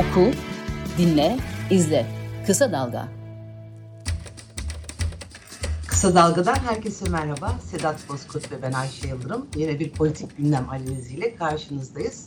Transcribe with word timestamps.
Oku, 0.00 0.30
dinle, 0.98 1.38
izle. 1.70 2.06
Kısa 2.46 2.72
Dalga. 2.72 3.08
Kısa 5.88 6.14
Dalga'dan 6.14 6.54
herkese 6.54 7.10
merhaba. 7.10 7.58
Sedat 7.70 8.08
Bozkurt 8.08 8.52
ve 8.52 8.62
ben 8.62 8.72
Ayşe 8.72 9.08
Yıldırım. 9.08 9.46
Yine 9.56 9.78
bir 9.78 9.90
politik 9.90 10.36
gündem 10.36 10.70
analiziyle 10.70 11.36
karşınızdayız. 11.36 12.26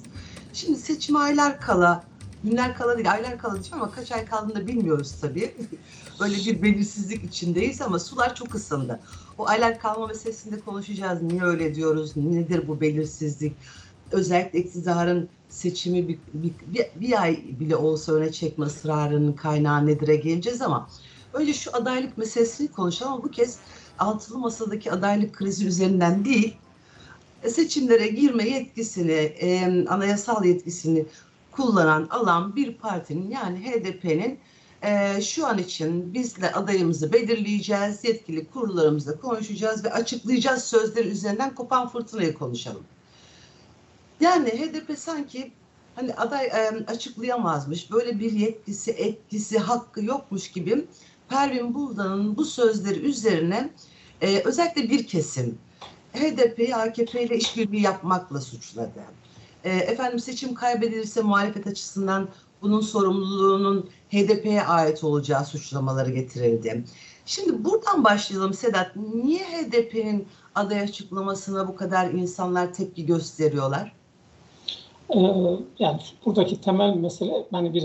Şimdi 0.54 0.80
seçim 0.80 1.16
aylar 1.16 1.60
kala, 1.62 2.04
günler 2.44 2.76
kala 2.76 2.96
değil 2.96 3.12
aylar 3.12 3.38
kala 3.38 3.54
diyeceğim 3.54 3.84
ama 3.84 3.92
kaç 3.92 4.12
ay 4.12 4.26
kaldığını 4.26 4.56
da 4.56 4.68
bilmiyoruz 4.68 5.16
tabii. 5.22 5.56
Böyle 6.20 6.36
bir 6.36 6.62
belirsizlik 6.62 7.24
içindeyiz 7.24 7.82
ama 7.82 8.00
sular 8.00 8.36
çok 8.36 8.56
ısındı. 8.56 9.00
O 9.38 9.48
aylar 9.48 9.80
kalma 9.80 10.08
meselesinde 10.08 10.60
konuşacağız. 10.60 11.22
Niye 11.22 11.44
öyle 11.44 11.76
diyoruz? 11.76 12.18
Nedir 12.18 12.68
bu 12.68 12.82
belirsizlik? 12.82 13.56
Özellikle 14.12 14.60
iktidarın 14.60 15.30
seçimi 15.54 16.08
bir, 16.08 16.20
bir, 16.34 16.54
bir, 16.68 16.86
bir 16.96 17.22
ay 17.22 17.44
bile 17.60 17.76
olsa 17.76 18.14
öne 18.14 18.32
çekme 18.32 18.66
ısrarının 18.66 19.34
kaynağı 19.34 19.88
nedir'e 19.88 20.16
geleceğiz 20.16 20.62
ama 20.62 20.90
önce 21.34 21.54
şu 21.54 21.76
adaylık 21.76 22.18
meselesini 22.18 22.72
konuşalım 22.72 23.14
ama 23.14 23.24
bu 23.24 23.32
kez 23.32 23.60
altılı 24.00 24.38
masadaki 24.38 24.92
adaylık 24.92 25.34
krizi 25.34 25.68
üzerinden 25.68 26.26
değil 26.26 26.58
e, 27.44 27.50
seçimlere 27.50 28.08
girme 28.08 28.50
yetkisini, 28.50 29.12
e, 29.12 29.66
anayasal 29.88 30.46
yetkisini 30.46 31.06
kullanan 31.52 32.08
alan 32.10 32.56
bir 32.56 32.74
partinin 32.74 33.30
yani 33.30 33.60
HDP'nin 33.60 34.40
e, 34.82 35.22
şu 35.22 35.48
an 35.48 35.58
için 35.58 36.14
bizle 36.14 36.52
adayımızı 36.52 37.14
belirleyeceğiz, 37.14 38.04
yetkili 38.04 38.46
kurullarımızla 38.46 39.20
konuşacağız 39.20 39.84
ve 39.84 39.94
açıklayacağız 39.94 40.64
sözleri 40.64 41.08
üzerinden 41.08 41.56
kopan 41.56 41.88
fırtınayı 41.88 42.34
konuşalım. 42.34 42.84
Yani 44.20 44.50
HDP 44.50 45.00
sanki 45.00 45.52
hani 45.96 46.14
aday 46.14 46.46
e, 46.46 46.86
açıklayamazmış, 46.88 47.92
böyle 47.92 48.20
bir 48.20 48.32
yetkisi, 48.32 48.92
etkisi, 48.92 49.60
hakkı 49.60 50.06
yokmuş 50.06 50.52
gibi 50.52 50.88
Pervin 51.30 51.74
Buldan'ın 51.74 52.38
bu 52.38 52.46
sözleri 52.46 53.00
üzerine 53.00 53.70
e, 54.22 54.42
özellikle 54.46 54.90
bir 54.90 55.08
kesim 55.08 55.58
HDP'yi 56.14 56.76
AKP 56.76 57.24
ile 57.24 57.38
işbirliği 57.38 57.82
yapmakla 57.82 58.42
suçladı. 58.42 59.04
E, 59.64 59.70
efendim 59.70 60.20
seçim 60.20 60.54
kaybedilirse 60.54 61.22
muhalefet 61.22 61.68
açısından 61.68 62.30
bunun 62.62 62.82
sorumluluğunun 62.82 63.90
HDP'ye 64.12 64.64
ait 64.64 65.04
olacağı 65.04 65.46
suçlamaları 65.46 66.12
getirildi. 66.12 66.84
Şimdi 67.26 67.64
buradan 67.64 68.04
başlayalım 68.04 68.54
Sedat. 68.54 68.96
Niye 68.96 69.44
HDP'nin 69.44 70.28
aday 70.56 70.80
açıklamasına 70.80 71.68
bu 71.68 71.76
kadar 71.76 72.10
insanlar 72.10 72.74
tepki 72.74 73.06
gösteriyorlar? 73.06 74.03
Ee, 75.16 75.20
yani 75.80 76.00
buradaki 76.26 76.62
temel 76.62 76.96
mesele 76.96 77.46
yani 77.54 77.74
bir 77.74 77.82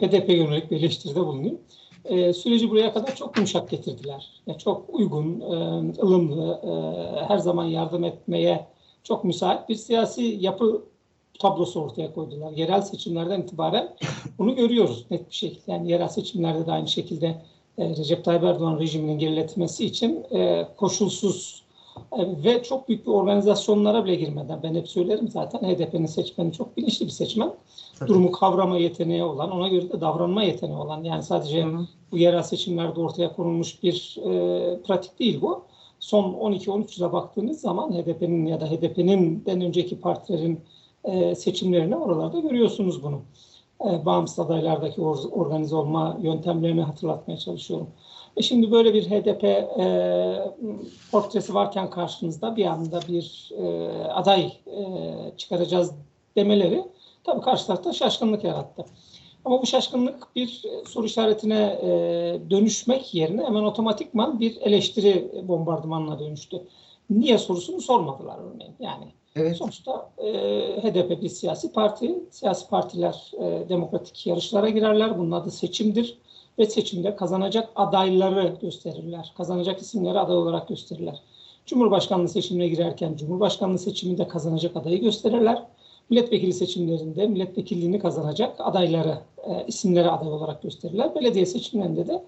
HDP 0.00 0.28
yönelik 0.28 0.70
bir 0.70 0.76
eleştiride 0.76 1.20
bulunayım. 1.20 1.60
Ee, 2.04 2.32
süreci 2.32 2.70
buraya 2.70 2.92
kadar 2.92 3.16
çok 3.16 3.36
yumuşak 3.36 3.70
getirdiler. 3.70 4.30
Yani 4.46 4.58
çok 4.58 4.94
uygun, 4.94 5.40
e, 5.40 5.54
ılımlı, 6.02 6.60
e, 6.62 7.24
her 7.24 7.38
zaman 7.38 7.64
yardım 7.64 8.04
etmeye 8.04 8.66
çok 9.04 9.24
müsait 9.24 9.68
bir 9.68 9.74
siyasi 9.74 10.22
yapı 10.40 10.84
tablosu 11.38 11.80
ortaya 11.80 12.14
koydular. 12.14 12.52
Yerel 12.52 12.82
seçimlerden 12.82 13.42
itibaren 13.42 13.94
bunu 14.38 14.54
görüyoruz 14.56 15.06
net 15.10 15.30
bir 15.30 15.34
şekilde. 15.34 15.72
Yani 15.72 15.90
yerel 15.90 16.08
seçimlerde 16.08 16.66
de 16.66 16.72
aynı 16.72 16.88
şekilde 16.88 17.42
e, 17.78 17.88
Recep 17.88 18.24
Tayyip 18.24 18.44
Erdoğan 18.44 18.78
rejiminin 18.78 19.18
geriletilmesi 19.18 19.84
için 19.84 20.26
koşulsuz 20.76 21.62
ve 22.18 22.62
çok 22.62 22.88
büyük 22.88 23.06
bir 23.06 23.10
organizasyonlara 23.10 24.04
bile 24.04 24.14
girmeden 24.14 24.62
ben 24.62 24.74
hep 24.74 24.88
söylerim 24.88 25.28
zaten 25.28 25.58
HDP'nin 25.58 26.06
seçmeni 26.06 26.52
çok 26.52 26.76
bilinçli 26.76 27.06
bir 27.06 27.10
seçmen. 27.10 27.52
Tabii. 27.98 28.08
Durumu 28.08 28.32
kavrama 28.32 28.78
yeteneği 28.78 29.22
olan, 29.22 29.50
ona 29.50 29.68
göre 29.68 29.92
de 29.92 30.00
davranma 30.00 30.42
yeteneği 30.42 30.78
olan 30.78 31.04
yani 31.04 31.22
sadece 31.22 31.62
Hı-hı. 31.64 31.86
bu 32.12 32.18
yerel 32.18 32.42
seçimlerde 32.42 33.00
ortaya 33.00 33.32
konulmuş 33.32 33.82
bir 33.82 34.18
e, 34.24 34.82
pratik 34.82 35.18
değil 35.18 35.40
bu. 35.42 35.64
Son 36.00 36.24
12-13 36.24 37.00
yıla 37.00 37.12
baktığınız 37.12 37.60
zaman 37.60 37.92
HDP'nin 37.92 38.46
ya 38.46 38.60
da 38.60 38.66
HDP'nin 38.66 39.42
den 39.46 39.60
önceki 39.60 40.00
partilerin 40.00 40.60
e, 41.04 41.34
seçimlerini 41.34 41.96
oralarda 41.96 42.40
görüyorsunuz 42.40 43.02
bunu. 43.02 43.20
E, 43.90 44.04
bağımsız 44.04 44.38
adaylardaki 44.38 45.00
or- 45.00 45.30
organize 45.30 45.76
olma 45.76 46.18
yöntemlerini 46.22 46.82
hatırlatmaya 46.82 47.38
çalışıyorum. 47.38 47.88
E 48.36 48.42
şimdi 48.42 48.70
böyle 48.70 48.94
bir 48.94 49.10
HDP 49.10 49.44
e, 49.44 50.36
portresi 51.12 51.54
varken 51.54 51.90
karşınızda 51.90 52.56
bir 52.56 52.66
anda 52.66 53.00
bir 53.08 53.50
e, 53.58 53.88
aday 54.04 54.52
e, 54.66 54.82
çıkaracağız 55.36 55.92
demeleri 56.36 56.84
tabii 57.24 57.40
karşı 57.40 57.66
tarafta 57.66 57.92
şaşkınlık 57.92 58.44
yarattı. 58.44 58.84
Ama 59.44 59.62
bu 59.62 59.66
şaşkınlık 59.66 60.36
bir 60.36 60.62
soru 60.86 61.06
işaretine 61.06 61.78
e, 61.82 61.90
dönüşmek 62.50 63.14
yerine 63.14 63.44
hemen 63.44 63.62
otomatikman 63.62 64.40
bir 64.40 64.60
eleştiri 64.60 65.30
bombardımanına 65.48 66.18
dönüştü. 66.18 66.62
Niye 67.10 67.38
sorusunu 67.38 67.80
sormadılar 67.80 68.38
örneğin. 68.38 68.74
Yani 68.80 69.04
evet. 69.36 69.56
sonuçta 69.56 70.10
e, 70.18 70.32
HDP 70.82 71.22
bir 71.22 71.28
siyasi 71.28 71.72
parti. 71.72 72.18
Siyasi 72.30 72.68
partiler 72.68 73.32
e, 73.38 73.68
demokratik 73.68 74.26
yarışlara 74.26 74.68
girerler. 74.68 75.18
Bunun 75.18 75.30
adı 75.30 75.50
seçimdir 75.50 76.18
ve 76.58 76.66
seçimde 76.66 77.16
kazanacak 77.16 77.68
adayları 77.76 78.56
gösterirler. 78.62 79.32
Kazanacak 79.36 79.80
isimleri 79.80 80.18
aday 80.18 80.36
olarak 80.36 80.68
gösterirler. 80.68 81.22
Cumhurbaşkanlığı 81.66 82.28
seçimine 82.28 82.68
girerken 82.68 83.16
Cumhurbaşkanlığı 83.16 83.78
seçiminde 83.78 84.28
kazanacak 84.28 84.76
adayı 84.76 85.00
gösterirler. 85.00 85.62
Milletvekili 86.10 86.52
seçimlerinde 86.52 87.26
milletvekilliğini 87.26 87.98
kazanacak 87.98 88.56
adayları, 88.58 89.18
e, 89.44 89.66
isimleri 89.66 90.10
aday 90.10 90.32
olarak 90.32 90.62
gösterirler. 90.62 91.14
Belediye 91.14 91.46
seçimlerinde 91.46 92.08
de 92.08 92.24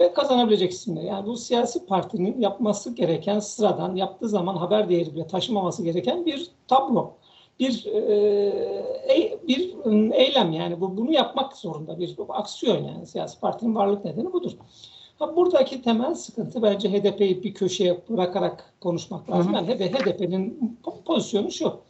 ve 0.00 0.12
kazanabilecek 0.12 0.72
isimler. 0.72 1.02
Yani 1.02 1.26
bu 1.26 1.36
siyasi 1.36 1.86
partinin 1.86 2.40
yapması 2.40 2.94
gereken 2.94 3.40
sıradan, 3.40 3.96
yaptığı 3.96 4.28
zaman 4.28 4.56
haber 4.56 4.88
değeri 4.88 5.14
bile 5.14 5.26
taşımaması 5.26 5.82
gereken 5.82 6.26
bir 6.26 6.50
tablo 6.68 7.12
bir 7.60 7.86
e, 7.86 9.38
bir 9.48 9.74
eylem 10.12 10.52
yani 10.52 10.80
bu 10.80 10.96
bunu 10.96 11.12
yapmak 11.12 11.56
zorunda 11.56 11.98
bir 11.98 12.16
aksiyon 12.28 12.84
yani 12.84 13.06
siyasi 13.06 13.40
partinin 13.40 13.74
varlık 13.74 14.04
nedeni 14.04 14.32
budur. 14.32 14.52
Ha, 15.18 15.36
buradaki 15.36 15.82
temel 15.82 16.14
sıkıntı 16.14 16.62
bence 16.62 16.92
HDP'yi 16.92 17.42
bir 17.42 17.54
köşeye 17.54 18.02
bırakarak 18.08 18.74
konuşmak 18.80 19.30
lazım. 19.30 19.54
Yani 19.54 19.74
HDP'nin 19.74 20.78
pozisyonu 21.04 21.50
şu. 21.50 21.80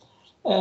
E, 0.51 0.55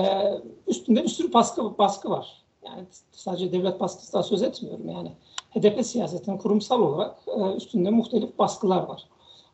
üstünde 0.68 1.04
bir 1.04 1.10
sürü 1.10 1.34
baskı 1.34 1.78
baskı 1.78 2.10
var. 2.10 2.42
Yani 2.66 2.86
sadece 3.12 3.52
devlet 3.52 3.80
baskısından 3.80 4.22
söz 4.22 4.42
etmiyorum 4.42 4.90
yani. 4.90 5.12
HDP 5.50 5.86
siyasetinin 5.86 6.38
kurumsal 6.38 6.82
olarak 6.82 7.18
e, 7.28 7.56
üstünde 7.56 7.90
muhtelif 7.90 8.40
baskılar 8.40 8.84
var. 8.84 9.08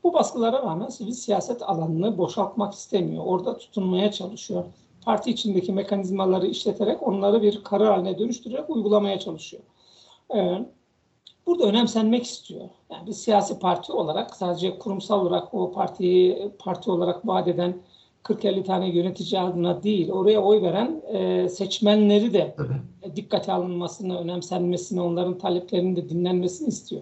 Bu 0.03 0.13
baskılara 0.13 0.63
rağmen 0.63 0.87
sivil 0.87 1.11
siyaset 1.11 1.61
alanını 1.61 2.17
boşaltmak 2.17 2.73
istemiyor. 2.73 3.23
Orada 3.25 3.57
tutunmaya 3.57 4.11
çalışıyor 4.11 4.63
parti 5.07 5.31
içindeki 5.31 5.73
mekanizmaları 5.73 6.47
işleterek 6.47 7.07
onları 7.07 7.41
bir 7.41 7.63
karar 7.63 7.93
haline 7.93 8.19
dönüştürerek 8.19 8.69
uygulamaya 8.69 9.19
çalışıyor. 9.19 9.63
Ee, 10.35 10.65
burada 11.45 11.63
önemsenmek 11.63 12.23
istiyor. 12.23 12.69
Yani 12.91 13.07
bir 13.07 13.13
siyasi 13.13 13.59
parti 13.59 13.91
olarak 13.91 14.35
sadece 14.35 14.79
kurumsal 14.79 15.21
olarak 15.25 15.53
o 15.53 15.71
partiyi 15.71 16.51
parti 16.59 16.91
olarak 16.91 17.27
vaat 17.27 17.47
eden 17.47 17.77
40-50 18.23 18.63
tane 18.63 18.89
yönetici 18.89 19.41
adına 19.41 19.83
değil, 19.83 20.11
oraya 20.11 20.41
oy 20.43 20.61
veren 20.61 21.01
e, 21.07 21.49
seçmenleri 21.49 22.33
de 22.33 22.55
evet. 22.59 23.15
dikkate 23.15 23.51
alınmasını, 23.53 24.19
önemsenmesini, 24.19 25.01
onların 25.01 25.37
taleplerinin 25.37 25.95
de 25.95 26.09
dinlenmesini 26.09 26.67
istiyor. 26.67 27.01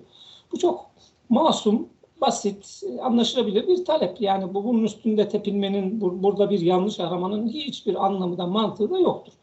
Bu 0.51 0.59
çok 0.59 0.85
masum, 1.29 1.89
basit, 2.21 2.83
anlaşılabilir 3.01 3.67
bir 3.67 3.85
talep. 3.85 4.21
Yani 4.21 4.53
bu 4.53 4.63
bunun 4.63 4.83
üstünde 4.83 5.29
tepinmenin, 5.29 6.01
bu, 6.01 6.23
burada 6.23 6.49
bir 6.49 6.59
yanlış 6.59 6.99
aramanın 6.99 7.47
hiçbir 7.47 8.05
anlamı 8.05 8.37
da 8.37 8.47
mantığı 8.47 8.91
da 8.91 8.99
yoktur. 8.99 9.33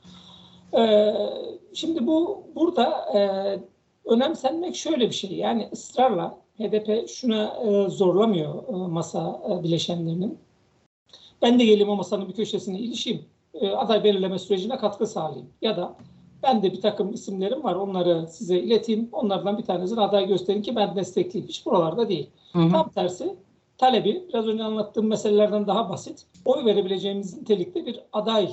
Ee, 0.78 1.14
şimdi 1.74 2.06
bu 2.06 2.42
burada 2.54 3.18
e, 3.18 3.20
önemsenmek 4.04 4.76
şöyle 4.76 5.08
bir 5.08 5.14
şey. 5.14 5.32
Yani 5.32 5.68
ısrarla 5.72 6.38
HDP 6.58 7.08
şuna 7.08 7.44
e, 7.44 7.88
zorlamıyor 7.88 8.68
e, 8.68 8.72
masa 8.72 9.42
e, 9.50 9.62
bileşenlerinin. 9.62 10.38
Ben 11.42 11.58
de 11.58 11.64
geleyim 11.64 11.88
o 11.88 11.96
masanın 11.96 12.28
bir 12.28 12.34
köşesine 12.34 12.78
ilişeyim. 12.78 13.24
E, 13.54 13.70
aday 13.70 14.04
belirleme 14.04 14.38
sürecine 14.38 14.78
katkı 14.78 15.06
sağlayayım. 15.06 15.48
Ya 15.62 15.76
da 15.76 15.96
ben 16.42 16.62
de 16.62 16.72
bir 16.72 16.80
takım 16.80 17.12
isimlerim 17.12 17.64
var. 17.64 17.74
Onları 17.74 18.26
size 18.28 18.58
ileteyim. 18.58 19.08
Onlardan 19.12 19.58
bir 19.58 19.62
tanesini 19.62 20.00
aday 20.00 20.26
gösterin 20.26 20.62
ki 20.62 20.76
ben 20.76 20.96
destekleyeyim. 20.96 21.48
Hiç 21.48 21.66
buralarda 21.66 22.08
değil. 22.08 22.30
Hı 22.52 22.58
hı. 22.58 22.70
Tam 22.70 22.90
tersi 22.90 23.36
talebi 23.78 24.24
biraz 24.28 24.46
önce 24.46 24.64
anlattığım 24.64 25.06
meselelerden 25.06 25.66
daha 25.66 25.90
basit. 25.90 26.26
Oy 26.44 26.64
verebileceğimiz 26.64 27.38
nitelikte 27.38 27.86
bir 27.86 28.00
aday 28.12 28.50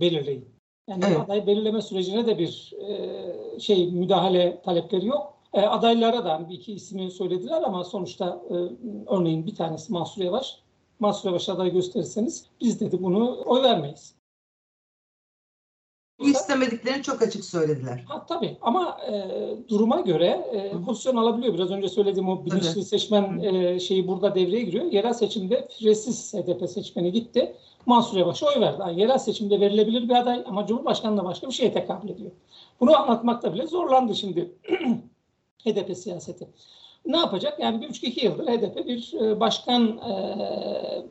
belirleyin. 0.00 0.48
Yani 0.88 1.04
evet. 1.06 1.20
aday 1.20 1.46
belirleme 1.46 1.82
sürecine 1.82 2.26
de 2.26 2.38
bir 2.38 2.72
e, 2.88 3.60
şey 3.60 3.90
müdahale 3.90 4.62
talepleri 4.64 5.06
yok. 5.06 5.34
E, 5.54 5.60
adaylara 5.60 6.24
da 6.24 6.32
hani 6.32 6.48
bir 6.48 6.54
iki 6.54 6.72
ismi 6.72 7.10
söylediler 7.10 7.62
ama 7.62 7.84
sonuçta 7.84 8.42
e, 8.50 8.54
örneğin 9.06 9.46
bir 9.46 9.54
tanesi 9.54 9.92
Mansur 9.92 10.22
Yavaş. 10.22 10.58
Mansur 11.00 11.28
Yavaş 11.28 11.48
aday 11.48 11.72
gösterirseniz 11.72 12.46
biz 12.60 12.80
dedi 12.80 13.02
bunu 13.02 13.42
oy 13.46 13.62
vermeyiz. 13.62 14.14
Bu 16.18 16.28
istemediklerini 16.28 17.02
çok 17.02 17.22
açık 17.22 17.44
söylediler. 17.44 18.04
Ha, 18.08 18.26
tabii 18.28 18.56
ama 18.62 18.98
e, 19.12 19.24
duruma 19.68 20.00
göre 20.00 20.26
e, 20.52 20.84
pozisyon 20.86 21.16
alabiliyor. 21.16 21.54
Biraz 21.54 21.70
önce 21.70 21.88
söylediğim 21.88 22.28
o 22.28 22.44
bilinçli 22.44 22.74
Tabii. 22.74 22.84
seçmen 22.84 23.38
e, 23.38 23.80
şeyi 23.80 24.08
burada 24.08 24.34
devreye 24.34 24.62
giriyor. 24.62 24.84
Yerel 24.84 25.12
seçimde 25.12 25.68
firesiz 25.78 26.34
HDP 26.34 26.70
seçmeni 26.70 27.12
gitti. 27.12 27.56
Mansur 27.86 28.16
Yavaş'a 28.16 28.46
oy 28.46 28.60
verdi. 28.60 28.80
Yani 28.80 29.00
yerel 29.00 29.18
seçimde 29.18 29.60
verilebilir 29.60 30.08
bir 30.08 30.14
aday 30.14 30.44
ama 30.46 30.66
Cumhurbaşkanı'na 30.66 31.24
başka 31.24 31.46
bir 31.48 31.52
şeye 31.52 31.72
tekabül 31.72 32.08
ediyor. 32.08 32.30
Bunu 32.80 32.96
anlatmakta 32.96 33.54
bile 33.54 33.66
zorlandı 33.66 34.14
şimdi 34.14 34.52
HDP 35.64 35.96
siyaseti. 35.96 36.48
Ne 37.06 37.16
yapacak? 37.16 37.58
Yani 37.60 37.80
bir 37.80 37.88
buçuk 37.88 38.04
iki 38.04 38.26
yıldır 38.26 38.46
HDP 38.46 38.86
bir 38.86 39.14
e, 39.20 39.40
başkan, 39.40 39.98
e, 39.98 40.10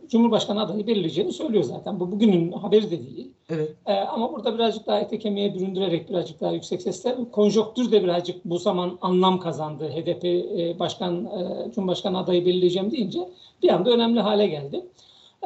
Cumhurbaşkanı 0.09 0.61
adayı 0.61 0.87
belirleyeceğini 0.87 1.33
söylüyor 1.33 1.63
zaten. 1.63 1.99
Bu 1.99 2.11
bugünün 2.11 2.51
haberi 2.51 2.91
de 2.91 3.05
değil. 3.05 3.31
Evet. 3.49 3.75
Ee, 3.85 3.93
ama 3.93 4.33
burada 4.33 4.55
birazcık 4.55 4.87
daha 4.87 4.99
ete 4.99 5.19
kemiğe 5.19 5.55
büründürerek 5.55 6.09
birazcık 6.09 6.41
daha 6.41 6.51
yüksek 6.51 6.81
sesle 6.81 7.15
konjonktür 7.31 7.91
de 7.91 8.03
birazcık 8.03 8.45
bu 8.45 8.57
zaman 8.57 8.97
anlam 9.01 9.39
kazandı. 9.39 9.89
HDP 9.89 10.25
e, 10.25 10.79
başkan 10.79 11.25
e, 11.25 11.71
Cumhurbaşkanı 11.75 12.17
adayı 12.17 12.45
belirleyeceğim 12.45 12.91
deyince 12.91 13.29
bir 13.63 13.69
anda 13.69 13.89
önemli 13.89 14.19
hale 14.19 14.47
geldi. 14.47 14.85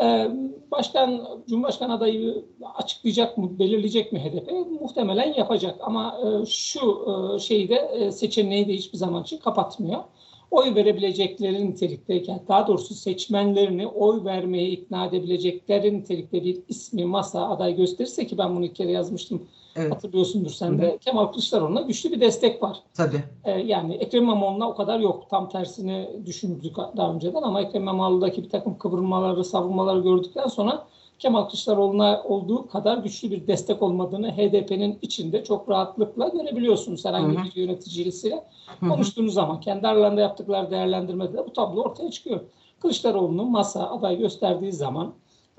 Ee, 0.01 0.31
başkan 0.71 1.27
Cumhurbaşkanı 1.49 1.93
adayı 1.93 2.45
açıklayacak 2.75 3.37
mı, 3.37 3.59
belirleyecek 3.59 4.13
mi 4.13 4.19
HDP? 4.19 4.51
Muhtemelen 4.81 5.33
yapacak 5.33 5.75
ama 5.81 6.19
e, 6.23 6.45
şu 6.45 7.05
e, 7.35 7.39
şeyi 7.39 7.69
de 7.69 7.75
e, 7.75 8.11
seçeneği 8.11 8.67
de 8.67 8.73
hiçbir 8.73 8.97
zaman 8.97 9.23
için 9.23 9.37
kapatmıyor 9.37 10.03
oy 10.51 10.75
verebilecekleri 10.75 11.69
nitelikteyken, 11.69 12.39
daha 12.47 12.67
doğrusu 12.67 12.93
seçmenlerini 12.93 13.87
oy 13.87 14.25
vermeye 14.25 14.69
ikna 14.69 15.05
edebilecekleri 15.05 15.97
nitelikte 15.97 16.43
bir 16.43 16.59
ismi 16.67 17.05
masa 17.05 17.49
aday 17.49 17.75
gösterirse 17.75 18.27
ki 18.27 18.37
ben 18.37 18.55
bunu 18.55 18.65
ilk 18.65 18.75
kere 18.75 18.91
yazmıştım 18.91 19.41
Evet. 19.75 19.91
hatırlıyorsundur 19.91 20.49
sen 20.49 20.79
de 20.79 20.97
Kemal 20.97 21.25
Kılıçdaroğlu'na 21.25 21.81
güçlü 21.81 22.11
bir 22.11 22.21
destek 22.21 22.63
var. 22.63 22.77
Tabii. 22.93 23.23
Ee, 23.45 23.51
yani 23.51 23.93
Ekrem 23.93 24.23
İmamoğlu'na 24.23 24.69
o 24.69 24.75
kadar 24.75 24.99
yok. 24.99 25.29
Tam 25.29 25.49
tersini 25.49 26.09
düşündük 26.25 26.75
daha 26.97 27.13
önceden 27.13 27.41
ama 27.41 27.61
Ekrem 27.61 27.81
İmamoğlu'daki 27.81 28.43
bir 28.43 28.49
takım 28.49 28.77
kıvırmaları, 28.77 29.43
savunmaları 29.43 29.99
gördükten 29.99 30.47
sonra 30.47 30.87
Kemal 31.19 31.43
Kılıçdaroğlu'na 31.43 32.23
olduğu 32.23 32.67
kadar 32.67 32.97
güçlü 32.97 33.31
bir 33.31 33.47
destek 33.47 33.81
olmadığını 33.81 34.31
HDP'nin 34.31 34.99
içinde 35.01 35.43
çok 35.43 35.69
rahatlıkla 35.69 36.27
görebiliyorsunuz 36.27 37.05
herhangi 37.05 37.37
Hı 37.37 37.41
hı. 37.41 37.45
bir 37.45 37.61
yöneticisiyle 37.61 38.35
Hı 38.79 38.85
hı. 38.85 38.89
konuştuğunuz 38.89 39.33
zaman 39.33 39.59
kendi 39.59 39.87
aralarında 39.87 40.21
yaptıkları 40.21 40.71
değerlendirmede 40.71 41.33
de 41.33 41.45
bu 41.45 41.53
tablo 41.53 41.81
ortaya 41.81 42.11
çıkıyor. 42.11 42.39
Kılıçdaroğlu'nun 42.79 43.51
masa 43.51 43.89
aday 43.89 44.17
gösterdiği 44.17 44.71
zaman 44.73 45.13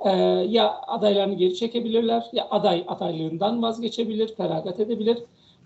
e, 0.04 0.10
ya 0.48 0.80
adaylarını 0.86 1.34
geri 1.34 1.54
çekebilirler 1.54 2.26
ya 2.32 2.48
aday 2.50 2.84
adaylığından 2.88 3.62
vazgeçebilir, 3.62 4.34
feragat 4.34 4.80
edebilir 4.80 5.18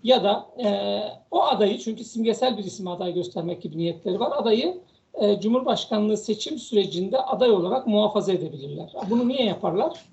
ya 0.03 0.23
da 0.23 0.45
e, 0.63 0.99
o 1.31 1.43
adayı 1.43 1.77
çünkü 1.77 2.03
simgesel 2.03 2.57
bir 2.57 2.63
isim 2.63 2.87
aday 2.87 3.13
göstermek 3.13 3.61
gibi 3.61 3.77
niyetleri 3.77 4.19
var. 4.19 4.31
Adayı 4.35 4.77
e, 5.21 5.39
Cumhurbaşkanlığı 5.39 6.17
seçim 6.17 6.57
sürecinde 6.59 7.17
aday 7.21 7.51
olarak 7.51 7.87
muhafaza 7.87 8.31
edebilirler. 8.33 8.93
Bunu 9.09 9.27
niye 9.27 9.43
yaparlar? 9.45 10.05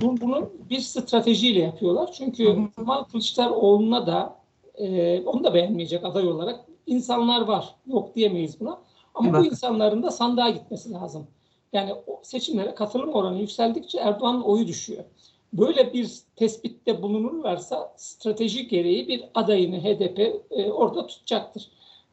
Bu- 0.00 0.20
Bunu 0.20 0.50
bir 0.70 0.80
stratejiyle 0.80 1.58
yapıyorlar. 1.60 2.12
Çünkü. 2.12 2.56
Kemal 2.76 3.04
Kılıçdaroğlu'na 3.04 4.06
da 4.06 4.36
e, 4.74 5.20
onu 5.26 5.44
da 5.44 5.54
beğenmeyecek 5.54 6.04
aday 6.04 6.28
olarak 6.28 6.60
insanlar 6.86 7.40
var. 7.40 7.74
Yok 7.86 8.16
diyemeyiz 8.16 8.60
buna. 8.60 8.78
Ama 9.14 9.32
bu 9.32 9.36
Evet. 9.36 9.46
insanların 9.52 10.02
da 10.02 10.10
sandığa 10.10 10.50
gitmesi 10.50 10.92
lazım. 10.92 11.26
Yani 11.72 11.92
o 12.06 12.20
seçimlere 12.22 12.74
katılım 12.74 13.08
oranı 13.12 13.38
yükseldikçe 13.38 13.98
Erdoğan'ın 13.98 14.40
oyu 14.42 14.66
düşüyor. 14.66 15.04
Böyle 15.52 15.92
bir 15.92 16.10
tespitte 16.36 17.02
bulunurlarsa 17.02 17.92
strateji 17.96 18.68
gereği 18.68 19.08
bir 19.08 19.24
adayını 19.34 19.76
HDP 19.80 20.18
e, 20.50 20.72
orada 20.72 21.06
tutacaktır. 21.06 21.68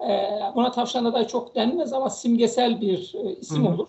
E, 0.07 0.39
buna 0.55 0.71
tavşan 0.71 1.05
aday 1.05 1.27
çok 1.27 1.55
denmez 1.55 1.93
ama 1.93 2.09
simgesel 2.09 2.81
bir 2.81 3.13
e, 3.15 3.35
isim 3.35 3.67
olur. 3.67 3.87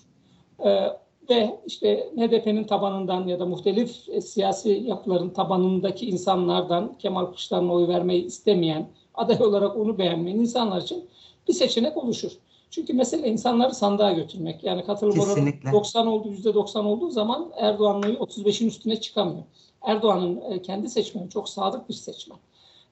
E, 0.65 0.87
ve 1.31 1.61
işte 1.67 2.11
HDP'nin 2.17 2.65
tabanından 2.65 3.27
ya 3.27 3.41
da 3.41 3.47
muhtelif 3.47 4.09
e, 4.09 4.21
siyasi 4.21 4.71
yapıların 4.87 5.31
tabanındaki 5.31 6.07
insanlardan 6.07 6.95
Kemal 6.99 7.27
Kılıçdaroğlu'na 7.27 7.73
oy 7.73 7.89
vermeyi 7.89 8.25
istemeyen, 8.25 8.89
aday 9.15 9.47
olarak 9.47 9.77
onu 9.77 9.99
beğenmeyen 9.99 10.39
insanlar 10.39 10.83
için 10.83 11.09
bir 11.49 11.53
seçenek 11.53 11.97
oluşur. 11.97 12.33
Çünkü 12.71 12.93
mesele 12.93 13.29
insanları 13.29 13.75
sandığa 13.75 14.13
götürmek. 14.13 14.65
Yani 14.65 14.85
katılım 14.85 15.21
oranı 15.21 15.35
Kesinlikle. 15.35 15.73
90 15.73 16.07
oldu, 16.07 16.29
%90 16.29 16.85
olduğu 16.85 17.11
zaman 17.11 17.53
Erdoğan'ın 17.57 18.03
oyu 18.03 18.15
35'in 18.15 18.69
üstüne 18.69 19.01
çıkamıyor. 19.01 19.43
Erdoğan'ın 19.83 20.41
e, 20.51 20.63
kendi 20.63 20.89
seçmeni 20.89 21.31
çok 21.31 21.49
sadık 21.49 21.89
bir 21.89 21.95
seçmen. 21.95 22.39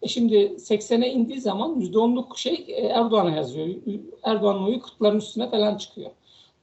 E 0.02 0.08
şimdi 0.08 0.34
80'e 0.36 1.08
indiği 1.08 1.40
zaman 1.40 1.80
%10'luk 1.80 2.36
şey 2.36 2.64
e, 2.68 2.86
Erdoğan'a 2.86 3.30
yazıyor. 3.30 3.68
Erdoğan'ın 4.22 4.64
oyu 4.64 4.76
40'ların 4.76 5.18
üstüne 5.18 5.50
falan 5.50 5.76
çıkıyor. 5.76 6.10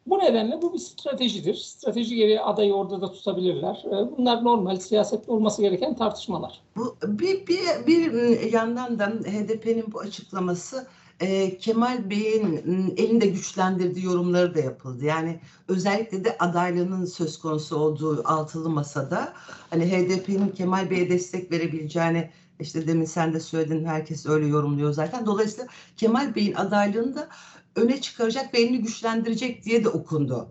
Bu 0.07 0.19
nedenle 0.19 0.61
bu 0.61 0.73
bir 0.73 0.79
stratejidir. 0.79 1.55
Strateji 1.55 2.15
gereği 2.15 2.41
adayı 2.41 2.73
orada 2.73 3.01
da 3.01 3.11
tutabilirler. 3.11 3.83
E, 3.85 4.17
Bunlar 4.17 4.43
normal 4.43 4.75
siyasette 4.75 5.31
olması 5.31 5.61
gereken 5.61 5.95
tartışmalar. 5.95 6.61
Bu 6.77 6.95
bir, 7.03 7.47
bir, 7.47 7.87
bir 7.87 8.53
yandan 8.53 8.99
da 8.99 9.05
HDP'nin 9.05 9.93
bu 9.93 9.99
açıklaması 9.99 10.87
e, 11.19 11.57
Kemal 11.57 12.09
Bey'in 12.09 12.53
ıı, 12.53 12.93
elinde 12.97 13.27
güçlendirdiği 13.27 14.05
yorumları 14.05 14.55
da 14.55 14.59
yapıldı. 14.59 15.05
Yani 15.05 15.39
özellikle 15.67 16.25
de 16.25 16.37
adaylığının 16.37 17.05
söz 17.05 17.39
konusu 17.39 17.77
olduğu 17.77 18.21
altılı 18.25 18.69
masada 18.69 19.33
hani 19.69 19.85
HDP'nin 19.85 20.49
Kemal 20.49 20.89
Bey'e 20.89 21.09
destek 21.09 21.51
verebileceğini 21.51 22.29
işte 22.59 22.87
demin 22.87 23.05
sen 23.05 23.33
de 23.33 23.39
söyledin 23.39 23.85
herkes 23.85 24.25
öyle 24.25 24.47
yorumluyor 24.47 24.91
zaten. 24.93 25.25
Dolayısıyla 25.25 25.67
Kemal 25.97 26.35
Bey'in 26.35 26.53
adaylığını 26.53 27.15
da 27.15 27.27
öne 27.75 28.01
çıkaracak 28.01 28.53
ve 28.53 28.59
elini 28.59 28.81
güçlendirecek 28.81 29.65
diye 29.65 29.83
de 29.83 29.89
okundu. 29.89 30.47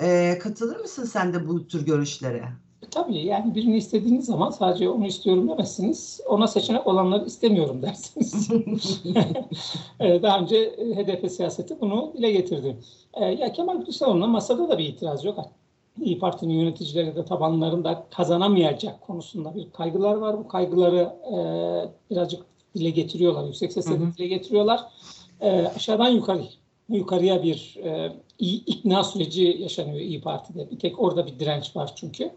E, 0.00 0.38
katılır 0.42 0.80
mısın 0.80 1.04
sen 1.04 1.32
de 1.34 1.48
bu 1.48 1.66
tür 1.66 1.86
görüşlere? 1.86 2.48
Tabii 2.90 3.18
yani 3.18 3.54
birini 3.54 3.76
istediğiniz 3.76 4.26
zaman 4.26 4.50
sadece 4.50 4.88
onu 4.88 5.06
istiyorum 5.06 5.48
demezsiniz. 5.48 6.20
Ona 6.28 6.46
seçenek 6.46 6.86
olanları 6.86 7.26
istemiyorum 7.26 7.82
dersiniz. 7.82 8.50
E, 10.00 10.22
Daha 10.22 10.38
önce 10.40 10.56
e, 10.56 10.94
HDP 10.96 11.30
siyaseti 11.30 11.80
bunu 11.80 12.12
dile 12.16 12.32
getirdi. 12.32 12.76
E, 13.14 13.24
Ya 13.24 13.52
Kemal 13.52 13.80
Kılıçdaroğlu'na 13.80 14.26
masada 14.26 14.68
da 14.68 14.78
bir 14.78 14.84
itiraz 14.88 15.24
yok. 15.24 15.38
İyi 16.00 16.18
Parti'nin 16.18 16.54
yöneticileri 16.54 17.16
de 17.16 17.24
tabanlarında 17.24 18.06
kazanamayacak 18.10 19.00
konusunda 19.00 19.54
bir 19.54 19.70
kaygılar 19.70 20.14
var. 20.14 20.38
Bu 20.38 20.48
kaygıları 20.48 21.16
e, 21.32 21.36
birazcık 22.10 22.42
dile 22.74 22.90
getiriyorlar. 22.90 23.44
Yüksek 23.44 23.72
sesle 23.72 23.98
dile 24.00 24.26
getiriyorlar. 24.26 24.80
E, 25.40 25.50
aşağıdan 25.76 26.08
yukarı 26.08 26.42
yukarıya 26.88 27.42
bir 27.42 27.78
e, 27.84 28.12
ikna 28.38 29.04
süreci 29.04 29.56
yaşanıyor 29.60 30.00
İyi 30.00 30.20
Parti'de. 30.20 30.70
Bir 30.70 30.78
tek 30.78 31.00
orada 31.00 31.26
bir 31.26 31.38
direnç 31.38 31.76
var 31.76 31.92
çünkü. 31.96 32.30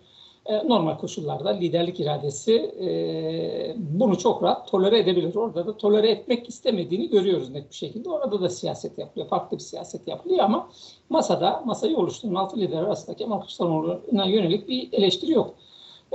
E, 0.47 0.67
normal 0.67 0.97
koşullarda 0.97 1.49
liderlik 1.49 1.99
iradesi 1.99 2.53
e, 2.55 3.75
bunu 3.77 4.17
çok 4.17 4.43
rahat 4.43 4.71
tolere 4.71 4.99
edebilir. 4.99 5.35
Orada 5.35 5.67
da 5.67 5.77
tolere 5.77 6.09
etmek 6.09 6.49
istemediğini 6.49 7.09
görüyoruz 7.09 7.49
net 7.49 7.69
bir 7.69 7.75
şekilde. 7.75 8.09
Orada 8.09 8.41
da 8.41 8.49
siyaset 8.49 8.97
yapılıyor. 8.97 9.29
Farklı 9.29 9.57
bir 9.57 9.63
siyaset 9.63 10.07
yapılıyor 10.07 10.39
ama 10.39 10.69
masada, 11.09 11.63
masayı 11.65 11.97
oluşturan 11.97 12.35
altı 12.35 12.57
lider 12.57 12.77
arasında 12.77 13.15
Kemal 13.15 13.39
Kılıçdaroğlu'na 13.39 14.25
yönelik 14.25 14.67
bir 14.67 14.93
eleştiri 14.93 15.31
yok. 15.31 15.53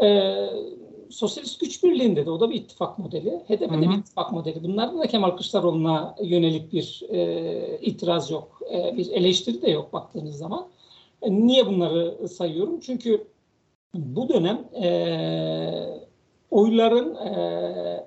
E, 0.03 0.35
Sosyalist 1.11 1.61
Güç 1.61 1.85
Birliği'nde 1.85 2.27
de 2.27 2.31
o 2.31 2.41
da 2.41 2.51
bir 2.51 2.55
ittifak 2.55 2.99
modeli. 2.99 3.31
HDP'de 3.31 3.67
Hı 3.67 3.77
hı. 3.77 3.81
bir 3.81 3.99
ittifak 3.99 4.33
modeli. 4.33 4.65
Bunlarda 4.65 4.99
da 4.99 5.07
Kemal 5.07 5.31
Kılıçdaroğlu'na 5.31 6.15
yönelik 6.23 6.73
bir 6.73 7.03
e, 7.11 7.79
itiraz 7.81 8.31
yok. 8.31 8.61
E, 8.73 8.97
bir 8.97 9.11
eleştiri 9.11 9.62
de 9.62 9.71
yok 9.71 9.93
baktığınız 9.93 10.39
zaman. 10.39 10.67
E, 11.23 11.33
niye 11.33 11.67
bunları 11.67 12.29
sayıyorum? 12.29 12.81
Çünkü 12.81 13.27
bu 13.95 14.29
dönem 14.29 14.69
e, 14.85 16.03
oyların 16.51 17.15
e, 17.15 18.07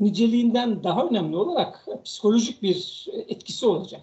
niceliğinden 0.00 0.84
daha 0.84 1.06
önemli 1.06 1.36
olarak 1.36 1.86
psikolojik 2.04 2.62
bir 2.62 3.06
etkisi 3.28 3.66
olacak. 3.66 4.02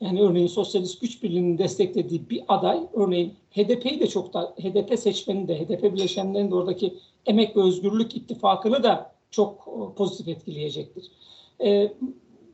Yani 0.00 0.22
örneğin 0.22 0.46
Sosyalist 0.46 1.00
Güç 1.00 1.22
Birliği'nin 1.22 1.58
desteklediği 1.58 2.30
bir 2.30 2.42
aday, 2.48 2.80
örneğin 2.94 3.34
HDP'yi 3.50 4.00
de 4.00 4.06
çok 4.06 4.34
da, 4.34 4.54
HDP 4.62 4.98
seçmeni 4.98 5.48
de, 5.48 5.60
HDP 5.60 5.82
bileşenlerinin 5.82 6.50
de 6.50 6.54
oradaki 6.54 6.94
Emek 7.26 7.56
ve 7.56 7.62
Özgürlük 7.62 8.16
ittifakını 8.16 8.82
da 8.82 9.12
çok 9.30 9.68
e, 9.68 9.94
pozitif 9.94 10.28
etkileyecektir. 10.28 11.10
E, 11.64 11.92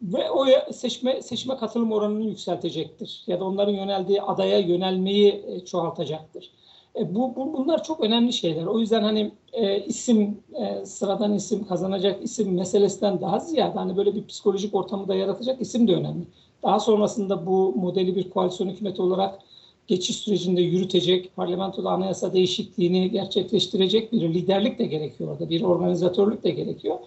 ve 0.02 0.30
o 0.30 0.72
seçme 0.72 1.22
seçme 1.22 1.56
katılım 1.56 1.92
oranını 1.92 2.24
yükseltecektir. 2.24 3.22
Ya 3.26 3.40
da 3.40 3.44
onların 3.44 3.72
yöneldiği 3.72 4.22
adaya 4.22 4.58
yönelmeyi 4.58 5.44
e, 5.46 5.64
çoğaltacaktır. 5.64 6.50
E, 6.96 7.14
bu, 7.14 7.36
bu 7.36 7.52
bunlar 7.52 7.84
çok 7.84 8.00
önemli 8.00 8.32
şeyler. 8.32 8.66
O 8.66 8.78
yüzden 8.78 9.02
hani 9.02 9.32
e, 9.52 9.84
isim 9.84 10.40
e, 10.54 10.86
sıradan 10.86 11.34
isim 11.34 11.66
kazanacak 11.66 12.24
isim 12.24 12.54
meselesinden 12.54 13.20
daha 13.20 13.38
ziyade 13.38 13.78
hani 13.78 13.96
böyle 13.96 14.14
bir 14.14 14.26
psikolojik 14.26 14.74
ortamı 14.74 15.08
da 15.08 15.14
yaratacak 15.14 15.60
isim 15.60 15.88
de 15.88 15.94
önemli. 15.94 16.24
Daha 16.62 16.80
sonrasında 16.80 17.46
bu 17.46 17.74
modeli 17.76 18.16
bir 18.16 18.30
koalisyon 18.30 18.68
hükümeti 18.68 19.02
olarak 19.02 19.38
geçiş 19.86 20.16
sürecinde 20.16 20.62
yürütecek, 20.62 21.36
parlamentoda 21.36 21.90
anayasa 21.90 22.32
değişikliğini 22.32 23.10
gerçekleştirecek 23.10 24.12
bir 24.12 24.20
liderlik 24.34 24.78
de 24.78 24.86
gerekiyor 24.86 25.30
orada, 25.30 25.50
bir 25.50 25.62
organizatörlük 25.62 26.44
de 26.44 26.50
gerekiyor. 26.50 26.98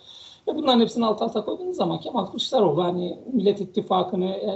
Ve 0.48 0.56
bunların 0.56 0.80
hepsini 0.80 1.06
alt 1.06 1.22
alta 1.22 1.46
koyduğunuz 1.46 1.78
zaman 1.78 2.00
Kemal 2.00 2.26
Kılıçdaroğlu 2.26 2.84
hani 2.84 3.20
Millet 3.34 3.62
İttifakı'nı 3.62 4.26
e, 4.26 4.52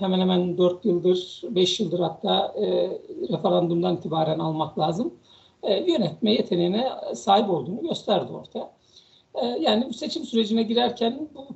hemen 0.00 0.20
hemen 0.20 0.58
4 0.58 0.84
yıldır, 0.84 1.42
5 1.50 1.80
yıldır 1.80 2.00
hatta 2.00 2.54
e, 2.56 2.90
referandumdan 3.32 3.96
itibaren 3.96 4.38
almak 4.38 4.78
lazım. 4.78 5.14
E, 5.62 5.92
yönetme 5.92 6.32
yeteneğine 6.32 6.88
sahip 7.14 7.50
olduğunu 7.50 7.82
gösterdi 7.82 8.32
ortaya. 8.32 8.74
Yani 9.60 9.94
seçim 9.94 10.24
sürecine 10.24 10.62
girerken 10.62 11.28
bu 11.34 11.46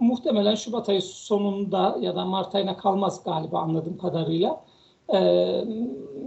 muhtemelen 0.00 0.54
Şubat 0.54 0.88
ayı 0.88 1.02
sonunda 1.02 1.98
ya 2.00 2.16
da 2.16 2.24
Mart 2.24 2.54
ayına 2.54 2.76
kalmaz 2.76 3.24
galiba 3.24 3.58
anladığım 3.58 3.98
kadarıyla. 3.98 4.64
E, 5.08 5.18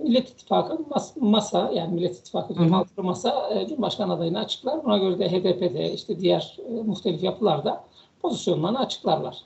Millet 0.04 0.30
İttifakı 0.30 0.80
mas, 0.90 1.16
masa 1.16 1.72
yani 1.74 1.94
Millet 1.94 2.18
İttifakı 2.18 2.76
altılı 2.76 3.06
masa 3.06 3.50
e, 3.54 3.68
Cumhurbaşkanı 3.68 4.14
adayını 4.14 4.40
açıklar. 4.40 4.84
Buna 4.84 4.98
göre 4.98 5.20
de 5.20 5.30
HDP'de 5.30 5.94
işte 5.94 6.20
diğer 6.20 6.58
e, 6.70 6.72
muhtelif 6.72 7.24
yapılarda 7.24 7.84
pozisyonlarını 8.22 8.80
açıklarlar. 8.80 9.38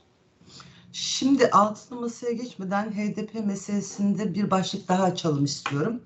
Şimdi 0.91 1.47
altılı 1.47 2.01
masaya 2.01 2.31
geçmeden 2.31 2.91
HDP 2.91 3.45
meselesinde 3.45 4.33
bir 4.33 4.51
başlık 4.51 4.87
daha 4.87 5.03
açalım 5.03 5.45
istiyorum. 5.45 6.01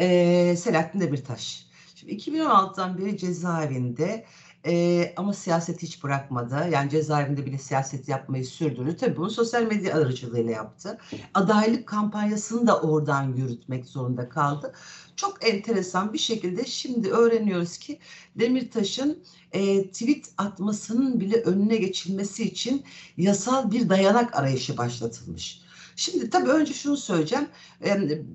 Ee, 0.00 0.54
Selahattin 0.58 1.00
Demirtaş. 1.00 1.66
Şimdi 1.94 2.12
2016'dan 2.12 2.98
beri 2.98 3.18
cezaevinde 3.18 4.24
ee, 4.68 5.14
ama 5.16 5.32
siyaset 5.32 5.82
hiç 5.82 6.04
bırakmadı. 6.04 6.68
Yani 6.72 6.90
cezaevinde 6.90 7.46
bile 7.46 7.58
siyaset 7.58 8.08
yapmayı 8.08 8.46
sürdürdü. 8.46 8.96
Tabii 8.96 9.16
bunu 9.16 9.30
sosyal 9.30 9.62
medya 9.62 9.96
aracılığıyla 9.96 10.52
yaptı. 10.52 10.98
Adaylık 11.34 11.86
kampanyasını 11.86 12.66
da 12.66 12.80
oradan 12.80 13.32
yürütmek 13.36 13.86
zorunda 13.86 14.28
kaldı. 14.28 14.72
Çok 15.16 15.48
enteresan 15.48 16.12
bir 16.12 16.18
şekilde 16.18 16.66
şimdi 16.66 17.10
öğreniyoruz 17.10 17.78
ki 17.78 17.98
Demirtaş'ın 18.36 19.22
e, 19.52 19.88
tweet 19.88 20.26
atmasının 20.38 21.20
bile 21.20 21.36
önüne 21.36 21.76
geçilmesi 21.76 22.44
için 22.44 22.84
yasal 23.16 23.70
bir 23.70 23.88
dayanak 23.88 24.36
arayışı 24.36 24.76
başlatılmış. 24.76 25.67
Şimdi 25.98 26.30
tabii 26.30 26.50
önce 26.50 26.74
şunu 26.74 26.96
söyleyeceğim. 26.96 27.48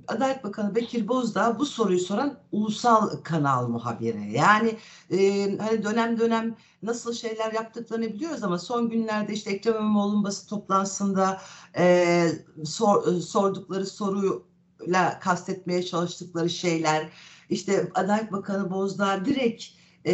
Adalet 0.07 0.43
Bakanı 0.43 0.75
Bekir 0.75 1.07
Bozdağ 1.07 1.59
bu 1.59 1.65
soruyu 1.65 1.99
soran 1.99 2.39
ulusal 2.51 3.09
kanal 3.23 3.67
muhabiri. 3.67 4.31
Yani 4.31 4.77
e, 5.11 5.17
hani 5.57 5.83
dönem 5.83 6.19
dönem 6.19 6.55
nasıl 6.81 7.13
şeyler 7.13 7.53
yaptıklarını 7.53 8.13
biliyoruz 8.13 8.43
ama 8.43 8.59
son 8.59 8.89
günlerde 8.89 9.33
işte 9.33 9.51
Ekrem 9.51 9.75
İmamoğlu'nun 9.75 10.23
basın 10.23 10.47
toplantısında 10.47 11.41
e, 11.77 12.27
sor, 12.65 13.21
sordukları 13.21 13.85
soruyla 13.85 15.19
kastetmeye 15.21 15.83
çalıştıkları 15.83 16.49
şeyler 16.49 17.09
işte 17.49 17.91
Adalet 17.95 18.31
Bakanı 18.31 18.71
Bozdağ 18.71 19.25
direkt 19.25 19.63
e, 20.05 20.13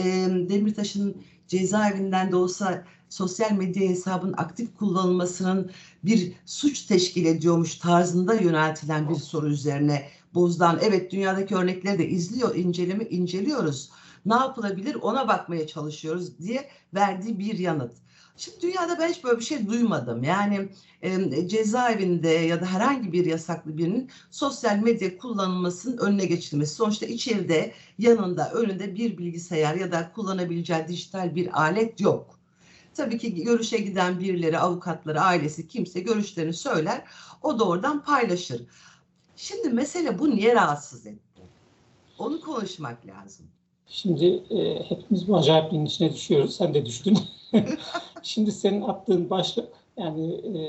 Demirtaş'ın 0.49 1.23
cezaevinden 1.47 2.31
de 2.31 2.35
olsa 2.35 2.83
sosyal 3.09 3.51
medya 3.51 3.89
hesabının 3.89 4.33
aktif 4.37 4.77
kullanılmasının 4.77 5.71
bir 6.03 6.33
suç 6.45 6.81
teşkil 6.81 7.25
ediyormuş 7.25 7.75
tarzında 7.75 8.33
yöneltilen 8.33 9.09
bir 9.09 9.15
soru 9.15 9.47
üzerine 9.47 10.09
Bozdan 10.33 10.79
evet 10.81 11.11
dünyadaki 11.11 11.55
örnekleri 11.55 11.99
de 11.99 12.09
izliyor, 12.09 12.55
inceleme 12.55 13.05
inceliyoruz. 13.05 13.89
Ne 14.25 14.33
yapılabilir 14.33 14.95
ona 14.95 15.27
bakmaya 15.27 15.67
çalışıyoruz 15.67 16.39
diye 16.39 16.69
verdiği 16.93 17.39
bir 17.39 17.57
yanıt. 17.57 17.91
Şimdi 18.37 18.61
dünyada 18.61 18.99
ben 18.99 19.09
hiç 19.09 19.23
böyle 19.23 19.39
bir 19.39 19.43
şey 19.43 19.67
duymadım. 19.67 20.23
Yani 20.23 20.69
e, 21.01 21.47
cezaevinde 21.47 22.29
ya 22.29 22.61
da 22.61 22.65
herhangi 22.65 23.11
bir 23.11 23.25
yasaklı 23.25 23.77
birinin 23.77 24.09
sosyal 24.31 24.77
medya 24.77 25.17
kullanılmasının 25.17 25.97
önüne 25.97 26.25
geçilmesi. 26.25 26.75
Sonuçta 26.75 27.05
içeride 27.05 27.73
yanında 27.97 28.51
önünde 28.51 28.95
bir 28.95 29.17
bilgisayar 29.17 29.75
ya 29.75 29.91
da 29.91 30.11
kullanabileceği 30.15 30.87
dijital 30.87 31.35
bir 31.35 31.61
alet 31.61 32.01
yok. 32.01 32.38
Tabii 32.95 33.17
ki 33.17 33.43
görüşe 33.43 33.77
giden 33.77 34.19
birileri, 34.19 34.59
avukatları, 34.59 35.21
ailesi 35.21 35.67
kimse 35.67 35.99
görüşlerini 35.99 36.53
söyler. 36.53 37.03
O 37.43 37.59
da 37.59 37.63
oradan 37.63 38.03
paylaşır. 38.03 38.61
Şimdi 39.35 39.69
mesele 39.69 40.19
bu 40.19 40.29
niye 40.29 40.55
rahatsız 40.55 41.07
etti? 41.07 41.41
Onu 42.19 42.41
konuşmak 42.41 43.07
lazım. 43.07 43.45
Şimdi 43.87 44.25
e, 44.49 44.83
hepimiz 44.89 45.27
bu 45.27 45.37
acayipliğin 45.37 45.85
içine 45.85 46.13
düşüyoruz. 46.13 46.55
Sen 46.55 46.73
de 46.73 46.85
düştün. 46.85 47.19
Şimdi 48.23 48.51
senin 48.51 48.81
attığın 48.81 49.29
başlık 49.29 49.69
yani 49.97 50.33
e, 50.33 50.59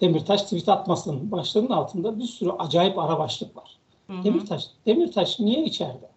Demirtaş 0.00 0.42
tweet 0.42 0.68
atmasının 0.68 1.30
başlığının 1.30 1.70
altında 1.70 2.18
bir 2.18 2.24
sürü 2.24 2.50
acayip 2.50 2.98
ara 2.98 3.18
başlık 3.18 3.56
var. 3.56 3.78
Hı 4.06 4.12
hı. 4.12 4.24
Demirtaş, 4.24 4.64
Demirtaş 4.86 5.40
niye 5.40 5.64
içeride? 5.64 6.10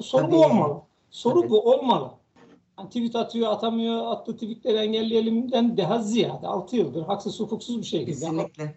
Soru 0.00 0.22
Tabii. 0.22 0.32
bu 0.32 0.44
olmalı. 0.44 0.82
Soru 1.10 1.40
Tabii. 1.40 1.50
bu 1.50 1.72
olmalı. 1.72 2.10
Yani 2.78 2.88
tweet 2.88 3.16
atıyor, 3.16 3.52
atamıyor, 3.52 4.12
attığı 4.12 4.34
tweetleri 4.34 4.76
engelleyelimden 4.76 5.76
daha 5.76 5.98
ziyade 5.98 6.46
6 6.46 6.76
yıldır 6.76 7.02
haksız 7.02 7.40
hukuksuz 7.40 7.80
bir 7.80 7.86
şekilde 7.86 8.12
Kesinlikle. 8.12 8.74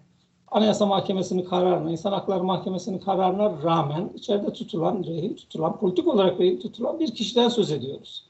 Anayasa 0.52 0.86
Mahkemesi'nin 0.86 1.46
kararına, 1.46 1.92
İnsan 1.92 2.12
Hakları 2.12 2.44
Mahkemesi'nin 2.44 3.00
kararına 3.00 3.64
rağmen 3.64 4.12
içeride 4.16 4.54
tutulan, 4.54 5.04
rehin 5.04 5.36
tutulan, 5.36 5.80
politik 5.80 6.08
olarak 6.08 6.40
rehin 6.40 6.60
tutulan 6.60 7.00
bir 7.00 7.16
kişiden 7.16 7.50
söz 7.50 7.72
ediyoruz. 7.72 8.26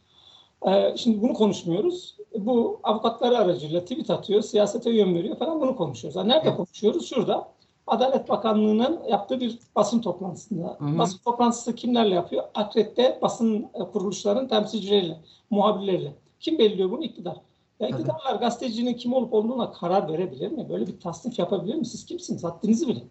Ee, 0.67 0.93
şimdi 0.97 1.21
bunu 1.21 1.33
konuşmuyoruz. 1.33 2.15
Bu 2.37 2.79
avukatları 2.83 3.37
aracıyla 3.37 3.81
tweet 3.81 4.09
atıyor, 4.09 4.41
siyasete 4.41 4.89
yön 4.89 5.15
veriyor 5.15 5.37
falan 5.37 5.61
bunu 5.61 5.75
konuşuyoruz. 5.75 6.15
Yani 6.15 6.29
nerede 6.29 6.47
evet. 6.47 6.57
konuşuyoruz? 6.57 7.09
Şurada. 7.09 7.47
Adalet 7.89 8.29
Bakanlığı'nın 8.29 8.99
yaptığı 9.09 9.39
bir 9.39 9.59
basın 9.75 10.01
toplantısında. 10.01 10.77
Hı 10.79 10.85
hı. 10.85 10.97
Basın 10.97 11.17
toplantısı 11.17 11.75
kimlerle 11.75 12.15
yapıyor? 12.15 12.43
Akredite 12.55 13.19
basın 13.21 13.69
e, 13.73 13.79
kuruluşlarının 13.91 14.47
temsilcileriyle, 14.47 15.17
muhabirleriyle. 15.49 16.13
Kim 16.39 16.59
belirliyor 16.59 16.91
bunu? 16.91 17.03
İktidar. 17.03 17.37
Ya 17.79 17.87
iktidarlar 17.87 18.35
gazetecinin 18.35 18.93
kim 18.93 19.13
olup 19.13 19.33
olduğuna 19.33 19.71
karar 19.71 20.11
verebilir 20.11 20.51
mi? 20.51 20.69
Böyle 20.69 20.87
bir 20.87 20.99
tasnif 20.99 21.39
yapabilir 21.39 21.75
mi? 21.75 21.85
Siz 21.85 22.05
kimsiniz? 22.05 22.43
Haddinizi 22.43 22.87
bilin. 22.87 23.09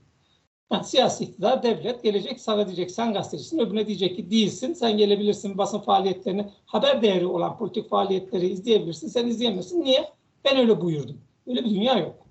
Yani 0.73 0.85
siyasi 0.85 1.25
iktidar, 1.25 1.63
devlet 1.63 2.03
gelecek 2.03 2.41
sana 2.41 2.67
diyecek 2.67 2.91
sen 2.91 3.13
gazetecisin, 3.13 3.59
öbürüne 3.59 3.87
diyecek 3.87 4.17
ki 4.17 4.31
değilsin, 4.31 4.73
sen 4.73 4.97
gelebilirsin 4.97 5.59
basın 5.59 5.79
faaliyetlerini, 5.79 6.47
haber 6.67 7.03
değeri 7.03 7.27
olan 7.27 7.59
politik 7.59 7.89
faaliyetleri 7.89 8.47
izleyebilirsin, 8.49 9.09
sen 9.09 9.27
izleyemezsin. 9.27 9.85
Niye? 9.85 10.13
Ben 10.45 10.57
öyle 10.57 10.81
buyurdum. 10.81 11.17
Öyle 11.47 11.65
bir 11.65 11.71
dünya 11.71 11.99
yok. 11.99 12.28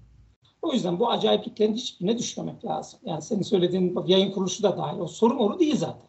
O 0.62 0.74
yüzden 0.74 1.00
bu 1.00 1.10
acayipliklerin 1.10 1.74
hiçbirine 1.74 2.18
düşmemek 2.18 2.66
lazım. 2.66 3.00
Yani 3.06 3.22
senin 3.22 3.42
söylediğin 3.42 4.00
yayın 4.08 4.32
kuruluşu 4.32 4.64
da 4.64 4.78
dahil. 4.78 5.00
O 5.00 5.08
sorun 5.08 5.38
oru 5.38 5.60
değil 5.60 5.78
zaten. 5.78 6.08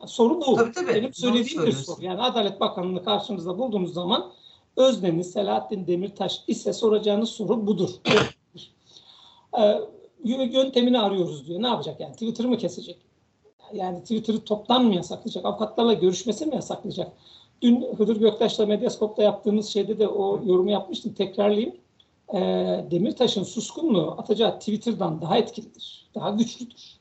Yani 0.00 0.10
soru 0.10 0.40
bu. 0.40 0.56
Tabii, 0.56 0.72
tabii. 0.72 0.94
Benim 0.94 1.14
söylediğim 1.14 1.66
bir 1.66 1.72
soru. 1.72 2.04
Yani 2.04 2.22
Adalet 2.22 2.60
Bakanlığı'nı 2.60 3.04
karşımızda 3.04 3.58
bulduğumuz 3.58 3.94
zaman 3.94 4.32
Özdemir, 4.76 5.22
Selahattin 5.22 5.86
Demirtaş 5.86 6.42
ise 6.46 6.72
soracağınız 6.72 7.28
soru 7.28 7.66
budur. 7.66 7.90
ee, 9.58 9.80
yöntemini 10.24 11.00
arıyoruz 11.00 11.46
diyor. 11.46 11.62
Ne 11.62 11.66
yapacak 11.66 12.00
yani? 12.00 12.12
Twitter'ı 12.12 12.48
mı 12.48 12.58
kesecek? 12.58 12.98
Yani 13.72 14.00
Twitter'ı 14.00 14.44
toptan 14.44 14.84
mı 14.84 14.94
yasaklayacak? 14.94 15.44
Avukatlarla 15.44 15.92
görüşmesi 15.92 16.46
mi 16.46 16.54
yasaklayacak? 16.54 17.12
Dün 17.62 17.86
Hıdır 17.96 18.16
Göktaş'la 18.16 18.66
Medyascope'da 18.66 19.22
yaptığımız 19.22 19.68
şeyde 19.68 19.98
de 19.98 20.08
o 20.08 20.40
yorumu 20.44 20.70
yapmıştım. 20.70 21.14
Tekrarlayayım. 21.14 21.74
E, 22.34 22.38
Demirtaş'ın 22.90 23.42
suskunluğu 23.42 24.14
atacağı 24.18 24.58
Twitter'dan 24.58 25.22
daha 25.22 25.38
etkilidir. 25.38 26.10
Daha 26.14 26.30
güçlüdür. 26.30 26.96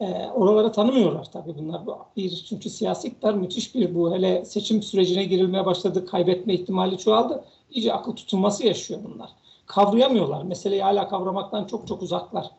E, 0.00 0.26
oraları 0.34 0.72
tanımıyorlar 0.72 1.30
tabii 1.32 1.58
bunlar. 1.58 1.82
Bir, 2.16 2.44
çünkü 2.48 2.70
siyasi 2.70 3.08
iktidar 3.08 3.34
müthiş 3.34 3.74
bir 3.74 3.94
bu. 3.94 4.14
Hele 4.14 4.44
seçim 4.44 4.82
sürecine 4.82 5.24
girilmeye 5.24 5.66
başladı. 5.66 6.06
Kaybetme 6.06 6.54
ihtimali 6.54 6.98
çoğaldı. 6.98 7.44
İyice 7.70 7.92
akıl 7.92 8.16
tutulması 8.16 8.66
yaşıyor 8.66 9.00
bunlar 9.04 9.30
kavrayamıyorlar. 9.66 10.42
Meseleyi 10.42 10.82
hala 10.82 11.08
kavramaktan 11.08 11.64
çok 11.64 11.88
çok 11.88 12.02
uzaklar. 12.02 12.50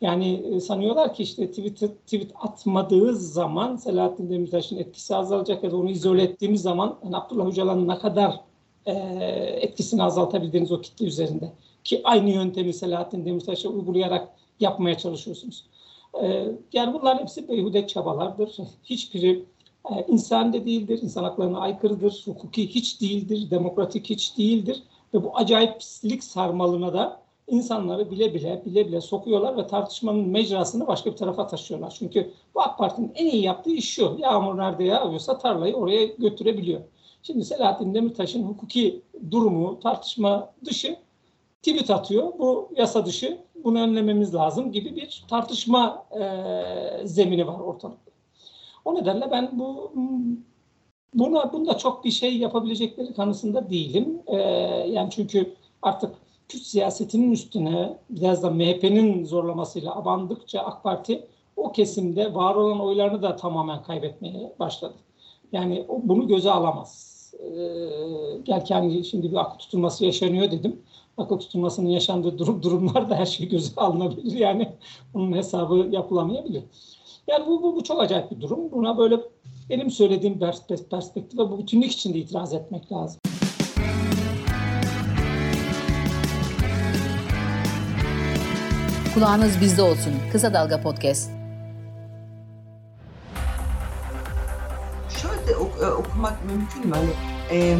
Yani 0.00 0.34
e, 0.34 0.60
sanıyorlar 0.60 1.14
ki 1.14 1.22
işte 1.22 1.50
tweet, 1.50 2.04
tweet 2.06 2.32
atmadığı 2.40 3.16
zaman 3.16 3.76
Selahattin 3.76 4.30
Demirtaş'ın 4.30 4.76
etkisi 4.76 5.16
azalacak 5.16 5.64
ya 5.64 5.70
da 5.70 5.76
onu 5.76 5.90
izole 5.90 6.22
ettiğimiz 6.22 6.62
zaman 6.62 6.98
yani 7.04 7.16
Abdullah 7.16 7.46
Öcalan'ın 7.46 7.88
ne 7.88 7.98
kadar 7.98 8.40
e, 8.88 8.92
etkisini 9.60 10.02
azaltabildiğiniz 10.02 10.72
o 10.72 10.80
kitle 10.80 11.06
üzerinde. 11.06 11.52
Ki 11.84 12.00
aynı 12.04 12.30
yöntemi 12.30 12.72
Selahattin 12.72 13.24
Demirtaş'a 13.24 13.68
uygulayarak 13.68 14.28
yapmaya 14.60 14.98
çalışıyorsunuz. 14.98 15.64
E, 16.22 16.48
yani 16.72 16.94
bunların 16.94 17.22
hepsi 17.22 17.48
beyhude 17.48 17.86
çabalardır. 17.86 18.56
Hiçbiri 18.84 19.44
e, 19.90 20.06
insan 20.08 20.52
da 20.52 20.66
değildir, 20.66 20.98
insan 21.02 21.24
haklarına 21.24 21.58
aykırıdır, 21.58 22.22
hukuki 22.24 22.68
hiç 22.68 23.00
değildir, 23.00 23.50
demokratik 23.50 24.10
hiç 24.10 24.38
değildir. 24.38 24.82
Ve 25.14 25.24
bu 25.24 25.36
acayip 25.36 25.80
pislik 25.80 26.24
sarmalına 26.24 26.92
da 26.92 27.20
insanları 27.46 28.10
bile 28.10 28.34
bile 28.34 28.62
bile 28.66 28.88
bile 28.88 29.00
sokuyorlar 29.00 29.56
ve 29.56 29.66
tartışmanın 29.66 30.28
mecrasını 30.28 30.86
başka 30.86 31.10
bir 31.12 31.16
tarafa 31.16 31.46
taşıyorlar. 31.46 31.96
Çünkü 31.98 32.30
bu 32.54 32.60
AK 32.60 32.78
Parti'nin 32.78 33.12
en 33.14 33.26
iyi 33.26 33.42
yaptığı 33.42 33.70
iş 33.70 33.90
şu. 33.90 34.16
Yağmur 34.18 34.58
nerede 34.58 34.84
yağıyorsa 34.84 35.38
tarlayı 35.38 35.74
oraya 35.74 36.04
götürebiliyor. 36.06 36.80
Şimdi 37.22 37.44
Selahattin 37.44 37.94
Demirtaş'ın 37.94 38.42
hukuki 38.42 39.02
durumu 39.30 39.80
tartışma 39.80 40.54
dışı 40.64 40.96
tweet 41.62 41.90
atıyor. 41.90 42.32
Bu 42.38 42.68
yasa 42.76 43.06
dışı 43.06 43.38
bunu 43.64 43.80
önlememiz 43.80 44.34
lazım 44.34 44.72
gibi 44.72 44.96
bir 44.96 45.24
tartışma 45.28 46.06
e, 46.20 47.06
zemini 47.06 47.46
var 47.46 47.60
ortalıkta. 47.60 48.12
O 48.84 48.94
nedenle 48.94 49.30
ben 49.30 49.50
bu 49.52 49.92
buna 51.14 51.52
bunda 51.52 51.78
çok 51.78 52.04
bir 52.04 52.10
şey 52.10 52.38
yapabilecekleri 52.38 53.14
kanısında 53.14 53.70
değilim. 53.70 54.22
E, 54.26 54.36
yani 54.88 55.10
çünkü 55.10 55.54
artık 55.82 56.14
Kürt 56.48 56.62
siyasetinin 56.62 57.32
üstüne 57.32 57.98
biraz 58.10 58.42
da 58.42 58.50
MHP'nin 58.50 59.24
zorlamasıyla 59.24 59.96
abandıkça 59.96 60.60
AK 60.60 60.82
Parti 60.82 61.26
o 61.56 61.72
kesimde 61.72 62.34
var 62.34 62.54
olan 62.54 62.80
oylarını 62.80 63.22
da 63.22 63.36
tamamen 63.36 63.82
kaybetmeye 63.82 64.52
başladı. 64.58 64.94
Yani 65.52 65.86
bunu 66.02 66.28
göze 66.28 66.50
alamaz. 66.50 67.08
Ee, 67.40 67.48
gel 68.42 68.64
kendi 68.64 69.04
şimdi 69.04 69.30
bir 69.30 69.36
akıl 69.36 69.58
tutulması 69.58 70.04
yaşanıyor 70.04 70.50
dedim. 70.50 70.82
Akıl 71.16 71.38
tutulmasının 71.38 71.88
yaşandığı 71.88 72.38
durum 72.38 72.62
durumlarda 72.62 73.16
her 73.16 73.26
şey 73.26 73.48
göze 73.48 73.70
alınabilir. 73.76 74.38
Yani 74.38 74.68
bunun 75.14 75.36
hesabı 75.36 75.88
yapılamayabilir. 75.90 76.62
Yani 77.28 77.46
bu, 77.46 77.62
bu, 77.62 77.76
bu 77.76 77.84
çok 77.84 78.00
acayip 78.00 78.30
bir 78.30 78.40
durum. 78.40 78.72
Buna 78.72 78.98
böyle 78.98 79.20
benim 79.70 79.90
söylediğim 79.90 80.38
perspektife 80.90 81.50
bu 81.50 81.58
bütünlük 81.58 81.92
içinde 81.92 82.18
itiraz 82.18 82.54
etmek 82.54 82.92
lazım. 82.92 83.20
Kulağınız 89.14 89.60
bizde 89.60 89.82
olsun. 89.82 90.12
Kısa 90.32 90.54
Dalga 90.54 90.80
Podcast. 90.80 91.37
Okumak 96.18 96.44
mümkün 96.44 96.86
mü? 96.86 96.94
Hani 96.94 97.10
e, 97.50 97.78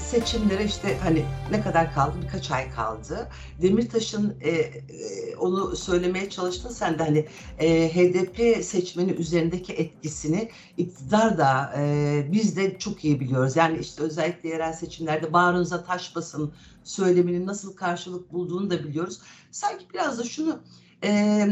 seçimlere 0.00 0.64
işte 0.64 0.98
hani 1.02 1.24
ne 1.50 1.60
kadar 1.60 1.94
kaldı? 1.94 2.16
Birkaç 2.22 2.50
ay 2.50 2.70
kaldı. 2.70 3.28
Demirtaş'ın 3.62 4.36
e, 4.40 4.50
e, 4.50 5.36
onu 5.36 5.76
söylemeye 5.76 6.30
çalıştın 6.30 6.70
sen 6.70 6.98
de 6.98 7.02
hani 7.02 7.26
e, 7.58 7.88
HDP 7.88 8.64
seçmeni 8.64 9.10
üzerindeki 9.10 9.72
etkisini 9.72 10.50
iktidar 10.76 11.38
da 11.38 11.74
e, 11.78 12.28
biz 12.32 12.56
de 12.56 12.78
çok 12.78 13.04
iyi 13.04 13.20
biliyoruz. 13.20 13.56
Yani 13.56 13.78
işte 13.78 14.02
özellikle 14.02 14.48
yerel 14.48 14.72
seçimlerde 14.72 15.32
bağrınıza 15.32 15.84
taş 15.84 16.16
basın 16.16 16.52
söyleminin 16.84 17.46
nasıl 17.46 17.76
karşılık 17.76 18.32
bulduğunu 18.32 18.70
da 18.70 18.84
biliyoruz. 18.84 19.20
Sanki 19.50 19.84
biraz 19.94 20.18
da 20.18 20.24
şunu 20.24 20.60
e, 21.04 21.46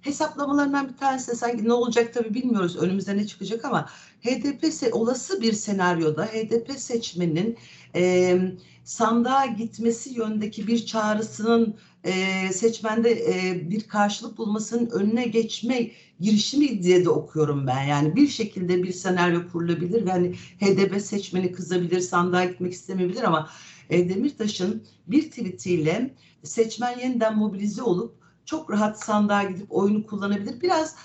hesaplamalarından 0.00 0.88
bir 0.88 0.96
tanesi 0.96 1.30
de 1.30 1.34
sanki 1.34 1.68
ne 1.68 1.72
olacak 1.72 2.14
tabii 2.14 2.34
bilmiyoruz 2.34 2.76
önümüzde 2.76 3.16
ne 3.16 3.26
çıkacak 3.26 3.64
ama 3.64 3.88
HDP 4.22 4.94
olası 4.94 5.42
bir 5.42 5.52
senaryoda 5.52 6.24
HDP 6.24 6.72
seçmenin 6.76 7.58
e, 7.94 8.38
sandığa 8.84 9.46
gitmesi 9.46 10.14
yönündeki 10.14 10.66
bir 10.66 10.86
çağrısının 10.86 11.76
e, 12.04 12.12
seçmende 12.52 13.10
e, 13.10 13.70
bir 13.70 13.88
karşılık 13.88 14.38
bulmasının 14.38 14.90
önüne 14.90 15.24
geçme 15.24 15.90
girişimi 16.20 16.82
diye 16.82 17.04
de 17.04 17.10
okuyorum 17.10 17.66
ben. 17.66 17.82
Yani 17.82 18.16
bir 18.16 18.28
şekilde 18.28 18.82
bir 18.82 18.92
senaryo 18.92 19.48
kurulabilir 19.52 20.06
ve 20.06 20.10
hani 20.10 20.34
HDP 20.34 21.02
seçmeni 21.02 21.52
kızabilir, 21.52 22.00
sandığa 22.00 22.44
gitmek 22.44 22.72
istemeyebilir 22.72 23.22
ama 23.22 23.50
e, 23.90 24.08
Demirtaş'ın 24.08 24.82
bir 25.06 25.22
tweetiyle 25.22 26.14
seçmen 26.42 26.98
yeniden 26.98 27.38
mobilize 27.38 27.82
olup 27.82 28.19
çok 28.44 28.70
rahat 28.70 29.04
sandığa 29.04 29.42
gidip 29.42 29.72
oyunu 29.72 30.06
kullanabilir. 30.06 30.60
Biraz 30.60 30.96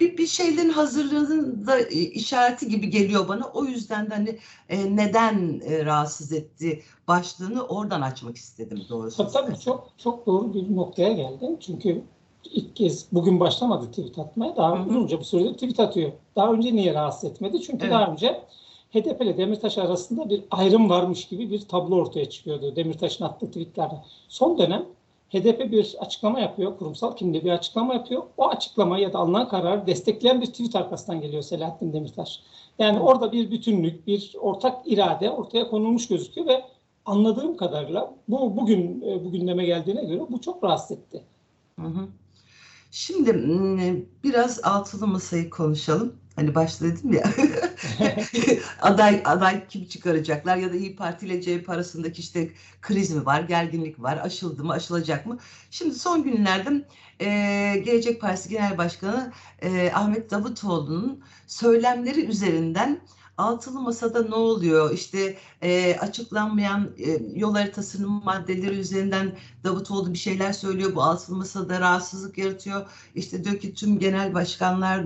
bir, 0.00 0.18
bir 0.18 0.26
şeylerin 0.26 0.70
hazırlığının 0.70 1.66
da 1.66 1.78
e, 1.78 1.94
işareti 1.94 2.68
gibi 2.68 2.90
geliyor 2.90 3.28
bana. 3.28 3.44
O 3.54 3.64
yüzden 3.64 4.10
de 4.10 4.14
hani 4.14 4.38
e, 4.68 4.96
neden 4.96 5.60
e, 5.64 5.84
rahatsız 5.84 6.32
etti 6.32 6.82
başlığını 7.08 7.62
oradan 7.62 8.00
açmak 8.00 8.36
istedim 8.36 8.82
doğrusu. 8.88 9.28
Tabii, 9.32 9.58
çok 9.58 9.88
çok 9.98 10.26
doğru 10.26 10.54
bir 10.54 10.76
noktaya 10.76 11.12
geldin. 11.12 11.56
Çünkü 11.60 12.02
ilk 12.44 12.76
kez 12.76 13.06
bugün 13.12 13.40
başlamadı 13.40 13.90
tweet 13.90 14.18
atmaya. 14.18 14.56
Daha 14.56 14.78
Hı-hı. 14.78 14.88
uzunca 14.88 15.18
bir 15.18 15.24
süredir 15.24 15.54
tweet 15.54 15.80
atıyor. 15.80 16.12
Daha 16.36 16.52
önce 16.52 16.76
niye 16.76 16.94
rahatsız 16.94 17.30
etmedi? 17.30 17.62
Çünkü 17.62 17.84
evet. 17.84 17.92
daha 17.92 18.12
önce 18.12 18.40
HDP 18.92 19.22
ile 19.22 19.36
Demirtaş 19.36 19.78
arasında 19.78 20.30
bir 20.30 20.44
ayrım 20.50 20.90
varmış 20.90 21.28
gibi 21.28 21.50
bir 21.50 21.60
tablo 21.60 21.96
ortaya 21.96 22.30
çıkıyordu 22.30 22.76
Demirtaş'ın 22.76 23.24
attığı 23.24 23.46
tweetlerde. 23.46 23.94
Son 24.28 24.58
dönem 24.58 24.84
HDP 25.32 25.72
bir 25.72 25.96
açıklama 26.00 26.40
yapıyor, 26.40 26.78
kurumsal 26.78 27.16
kimliği 27.16 27.44
bir 27.44 27.50
açıklama 27.50 27.94
yapıyor. 27.94 28.22
O 28.36 28.48
açıklamayı 28.48 29.02
ya 29.02 29.12
da 29.12 29.18
alınan 29.18 29.48
kararı 29.48 29.86
destekleyen 29.86 30.40
bir 30.40 30.46
tweet 30.46 30.76
arkasından 30.76 31.20
geliyor 31.20 31.42
Selahattin 31.42 31.92
Demirtaş. 31.92 32.40
Yani 32.78 33.00
orada 33.00 33.32
bir 33.32 33.50
bütünlük, 33.50 34.06
bir 34.06 34.34
ortak 34.40 34.86
irade 34.86 35.30
ortaya 35.30 35.68
konulmuş 35.68 36.08
gözüküyor 36.08 36.46
ve 36.46 36.64
anladığım 37.04 37.56
kadarıyla 37.56 38.14
bu 38.28 38.56
bugün 38.56 39.02
e, 39.02 39.24
bu 39.24 39.30
gündeme 39.32 39.64
geldiğine 39.64 40.04
göre 40.04 40.20
bu 40.30 40.40
çok 40.40 40.64
rahatsız 40.64 40.98
etti. 40.98 41.22
Hı 41.80 41.86
hı. 41.86 42.08
Şimdi 42.90 44.06
biraz 44.24 44.60
altılı 44.64 45.06
masayı 45.06 45.50
konuşalım. 45.50 46.16
Hani 46.38 46.54
başta 46.54 46.84
dedim 46.84 47.12
ya 47.12 47.22
aday 48.82 49.22
aday 49.24 49.66
kim 49.68 49.84
çıkaracaklar 49.88 50.56
ya 50.56 50.72
da 50.72 50.76
İyi 50.76 50.96
Parti 50.96 51.26
ile 51.26 51.42
CHP 51.42 51.70
arasındaki 51.70 52.20
işte 52.20 52.50
kriz 52.82 53.10
mi 53.10 53.26
var, 53.26 53.40
gerginlik 53.40 54.02
var, 54.02 54.20
aşıldı 54.22 54.64
mı, 54.64 54.72
aşılacak 54.72 55.26
mı? 55.26 55.38
Şimdi 55.70 55.94
son 55.94 56.22
günlerde 56.22 56.84
e, 57.20 57.26
Gelecek 57.84 58.20
Partisi 58.20 58.48
Genel 58.48 58.78
Başkanı 58.78 59.32
e, 59.62 59.90
Ahmet 59.94 60.30
Davutoğlu'nun 60.30 61.24
söylemleri 61.46 62.24
üzerinden 62.24 63.00
altılı 63.38 63.80
masada 63.80 64.22
ne 64.22 64.34
oluyor? 64.34 64.94
İşte 64.94 65.36
e, 65.62 65.96
açıklanmayan 65.96 66.90
e, 66.98 67.18
yol 67.34 67.54
haritasının 67.54 68.10
maddeleri 68.24 68.74
üzerinden 68.74 69.32
Davutoğlu 69.64 70.12
bir 70.12 70.18
şeyler 70.18 70.52
söylüyor. 70.52 70.94
Bu 70.94 71.02
altılı 71.02 71.36
masada 71.36 71.80
rahatsızlık 71.80 72.38
yaratıyor. 72.38 72.86
İşte 73.14 73.44
diyor 73.44 73.58
ki 73.58 73.74
tüm 73.74 73.98
genel 73.98 74.34
başkanlar, 74.34 75.04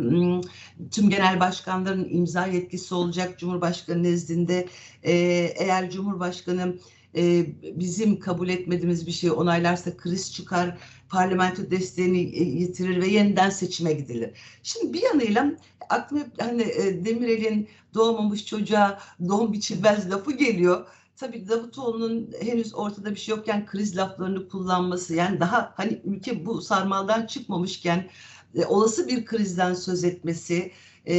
tüm 0.91 1.11
genel 1.11 1.41
başkanların 1.41 2.09
imza 2.11 2.47
yetkisi 2.47 2.95
olacak 2.95 3.39
Cumhurbaşkanı 3.39 4.03
nezdinde. 4.03 4.69
E, 5.03 5.13
eğer 5.57 5.91
Cumhurbaşkanı 5.91 6.75
e, 7.17 7.47
bizim 7.63 8.21
kabul 8.21 8.49
etmediğimiz 8.49 9.07
bir 9.07 9.13
şeyi 9.13 9.33
onaylarsa 9.33 9.97
kriz 9.97 10.33
çıkar, 10.33 10.79
parlamento 11.09 11.71
desteğini 11.71 12.21
e, 12.21 12.43
yitirir 12.45 13.03
ve 13.03 13.07
yeniden 13.07 13.51
seçime 13.51 13.93
gidilir. 13.93 14.31
Şimdi 14.63 14.93
bir 14.93 15.03
yanıyla 15.03 15.53
aklıma 15.91 16.25
hani 16.41 16.63
e, 16.63 17.05
Demirel'in 17.05 17.69
doğmamış 17.95 18.47
çocuğa 18.47 18.99
doğum 19.29 19.53
biçilmez 19.53 20.11
lafı 20.11 20.33
geliyor. 20.33 20.87
Tabii 21.17 21.49
Davutoğlu'nun 21.49 22.31
henüz 22.41 22.75
ortada 22.75 23.11
bir 23.11 23.17
şey 23.17 23.37
yokken 23.37 23.67
kriz 23.67 23.97
laflarını 23.97 24.49
kullanması 24.49 25.15
yani 25.15 25.41
daha 25.41 25.73
hani 25.77 26.01
ülke 26.05 26.47
bu 26.47 26.63
sarmaldan 26.63 27.27
çıkmamışken 27.27 28.09
e, 28.55 28.65
olası 28.65 29.09
bir 29.09 29.25
krizden 29.25 29.75
söz 29.75 30.05
etmesi 30.05 30.73
e, 31.09 31.17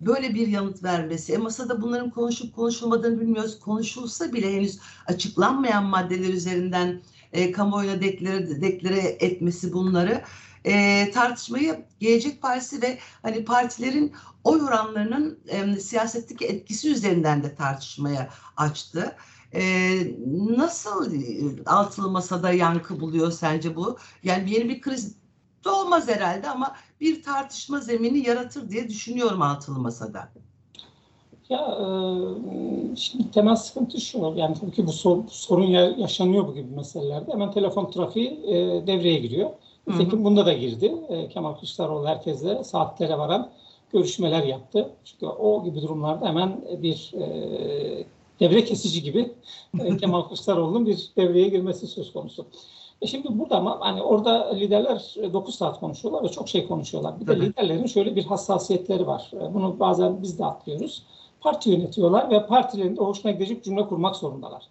böyle 0.00 0.34
bir 0.34 0.48
yanıt 0.48 0.82
vermesi. 0.82 1.32
E 1.32 1.36
masada 1.36 1.82
bunların 1.82 2.10
konuşup 2.10 2.56
konuşulmadığını 2.56 3.20
bilmiyoruz. 3.20 3.60
Konuşulsa 3.60 4.32
bile 4.32 4.52
henüz 4.54 4.78
açıklanmayan 5.06 5.84
maddeler 5.84 6.28
üzerinden 6.28 7.02
e, 7.32 7.52
kamuoyuna 7.52 8.00
deklare, 8.00 8.60
deklare 8.60 8.98
etmesi 9.00 9.72
bunları 9.72 10.22
e, 10.68 11.10
tartışmayı 11.10 11.84
Gelecek 12.00 12.42
Partisi 12.42 12.82
ve 12.82 12.98
hani 13.22 13.44
partilerin 13.44 14.12
oy 14.44 14.62
oranlarının 14.62 15.38
e, 15.48 15.80
siyasetteki 15.80 16.46
etkisi 16.46 16.90
üzerinden 16.90 17.42
de 17.42 17.54
tartışmaya 17.54 18.28
açtı. 18.56 19.16
E, 19.54 19.60
nasıl 20.56 21.12
altılı 21.66 22.10
masada 22.10 22.52
yankı 22.52 23.00
buluyor 23.00 23.32
sence 23.32 23.76
bu? 23.76 23.96
Yani 24.22 24.52
yeni 24.52 24.68
bir 24.68 24.80
kriz 24.80 25.16
doğmaz 25.64 26.08
herhalde 26.08 26.50
ama 26.50 26.76
bir 27.00 27.22
tartışma 27.22 27.80
zemini 27.80 28.28
yaratır 28.28 28.70
diye 28.70 28.88
düşünüyorum 28.88 29.42
altılı 29.42 29.78
masada. 29.78 30.28
Ya 31.48 31.58
e, 31.58 31.86
şimdi 32.96 33.30
temel 33.30 33.56
sıkıntı 33.56 34.00
şu, 34.00 34.34
yani 34.36 34.56
tabii 34.60 34.70
ki 34.70 34.86
bu 34.86 34.92
sorun 35.28 35.66
yaşanıyor 35.98 36.48
bu 36.48 36.54
gibi 36.54 36.74
meselelerde. 36.74 37.32
Hemen 37.32 37.50
telefon 37.50 37.90
trafiği 37.90 38.30
e, 38.30 38.86
devreye 38.86 39.18
giriyor. 39.18 39.50
Nitekim 39.88 40.24
bunda 40.24 40.46
da 40.46 40.52
girdi. 40.52 40.94
E, 41.08 41.28
Kemal 41.28 41.54
Kılıçdaroğlu 41.54 42.06
herkesle 42.06 42.64
saatlere 42.64 43.18
varan 43.18 43.50
görüşmeler 43.92 44.42
yaptı. 44.42 44.90
Çünkü 45.04 45.26
o 45.26 45.64
gibi 45.64 45.82
durumlarda 45.82 46.28
hemen 46.28 46.60
bir 46.82 47.12
e, 47.14 48.04
devre 48.40 48.64
kesici 48.64 49.02
gibi 49.02 49.32
e, 49.80 49.96
Kemal 50.00 50.22
Kılıçdaroğlu'nun 50.22 50.86
bir 50.86 51.10
devreye 51.16 51.48
girmesi 51.48 51.86
söz 51.86 52.12
konusu. 52.12 52.46
E 53.02 53.06
şimdi 53.06 53.38
burada 53.38 53.56
ama 53.56 53.78
hani 53.80 54.02
orada 54.02 54.52
liderler 54.52 55.14
9 55.32 55.54
saat 55.54 55.80
konuşuyorlar 55.80 56.24
ve 56.24 56.28
çok 56.28 56.48
şey 56.48 56.66
konuşuyorlar. 56.66 57.20
Bir 57.20 57.26
de 57.26 57.40
liderlerin 57.40 57.86
şöyle 57.86 58.16
bir 58.16 58.24
hassasiyetleri 58.24 59.06
var. 59.06 59.30
E, 59.34 59.54
bunu 59.54 59.80
bazen 59.80 60.22
biz 60.22 60.38
de 60.38 60.44
atlıyoruz. 60.44 61.02
Parti 61.40 61.70
yönetiyorlar 61.70 62.30
ve 62.30 62.46
partilerin 62.46 62.96
de 62.96 63.00
hoşuna 63.00 63.32
gidecek 63.32 63.64
cümle 63.64 63.86
kurmak 63.86 64.16
zorundalar. 64.16 64.62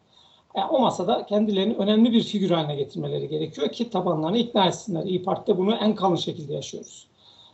Yani 0.56 0.70
o 0.72 0.80
masada 0.80 1.26
kendilerini 1.26 1.76
önemli 1.76 2.12
bir 2.12 2.24
figür 2.24 2.50
haline 2.50 2.76
getirmeleri 2.76 3.30
gerekiyor 3.30 3.70
ki 3.70 3.90
tabanlarını 3.90 4.38
ikna 4.38 4.68
etsinler. 4.68 5.04
İyi 5.04 5.24
Parti'de 5.24 5.58
bunu 5.58 5.76
en 5.76 5.96
kalın 5.96 6.16
şekilde 6.16 6.54
yaşıyoruz. 6.54 7.08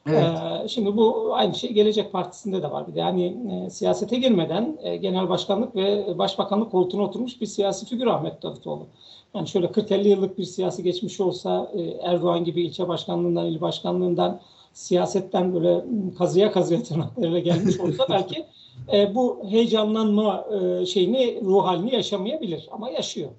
Evet. 0.08 0.24
Ee, 0.64 0.68
şimdi 0.68 0.98
bu 0.98 1.36
aynı 1.36 1.56
şey 1.56 1.74
Gelecek 1.74 2.12
Partisi'nde 2.12 2.64
de 2.64 2.72
var. 2.72 2.88
Bir 2.88 2.96
de 2.96 3.00
yani 3.00 3.38
e, 3.52 3.70
siyasete 3.70 4.18
girmeden 4.18 4.78
e, 4.84 4.96
genel 4.96 5.30
başkanlık 5.30 5.76
ve 5.76 6.18
başbakanlık 6.18 6.72
koltuğuna 6.72 7.02
oturmuş 7.02 7.42
bir 7.42 7.46
siyasi 7.46 7.86
figür 7.86 8.08
Ahmet 8.08 8.44
Davutoğlu. 8.44 8.88
Yani 9.36 9.48
şöyle 9.48 9.66
40-50 9.66 10.08
yıllık 10.08 10.38
bir 10.38 10.44
siyasi 10.44 10.84
geçmiş 10.84 11.20
olsa 11.20 11.72
e, 11.74 11.82
Erdoğan 11.82 12.44
gibi 12.44 12.62
ilçe 12.62 12.88
başkanlığından, 12.88 13.46
il 13.46 13.62
başkanlığından, 13.62 14.42
siyasetten 14.74 15.54
böyle 15.56 15.86
kazıya 16.18 16.52
kazıya 16.52 16.84
tırnaklarıyla 16.84 17.40
gelmiş 17.40 17.80
olsa 17.80 18.06
belki 18.10 18.46
e, 18.94 19.16
bu 19.16 19.40
heyecanlanma 19.50 20.46
e, 20.82 20.86
şeyini, 20.86 21.42
ruh 21.46 21.66
halini 21.66 21.96
yaşamayabilir 21.96 22.70
ama 22.72 22.90
yaşıyor. 22.90 23.30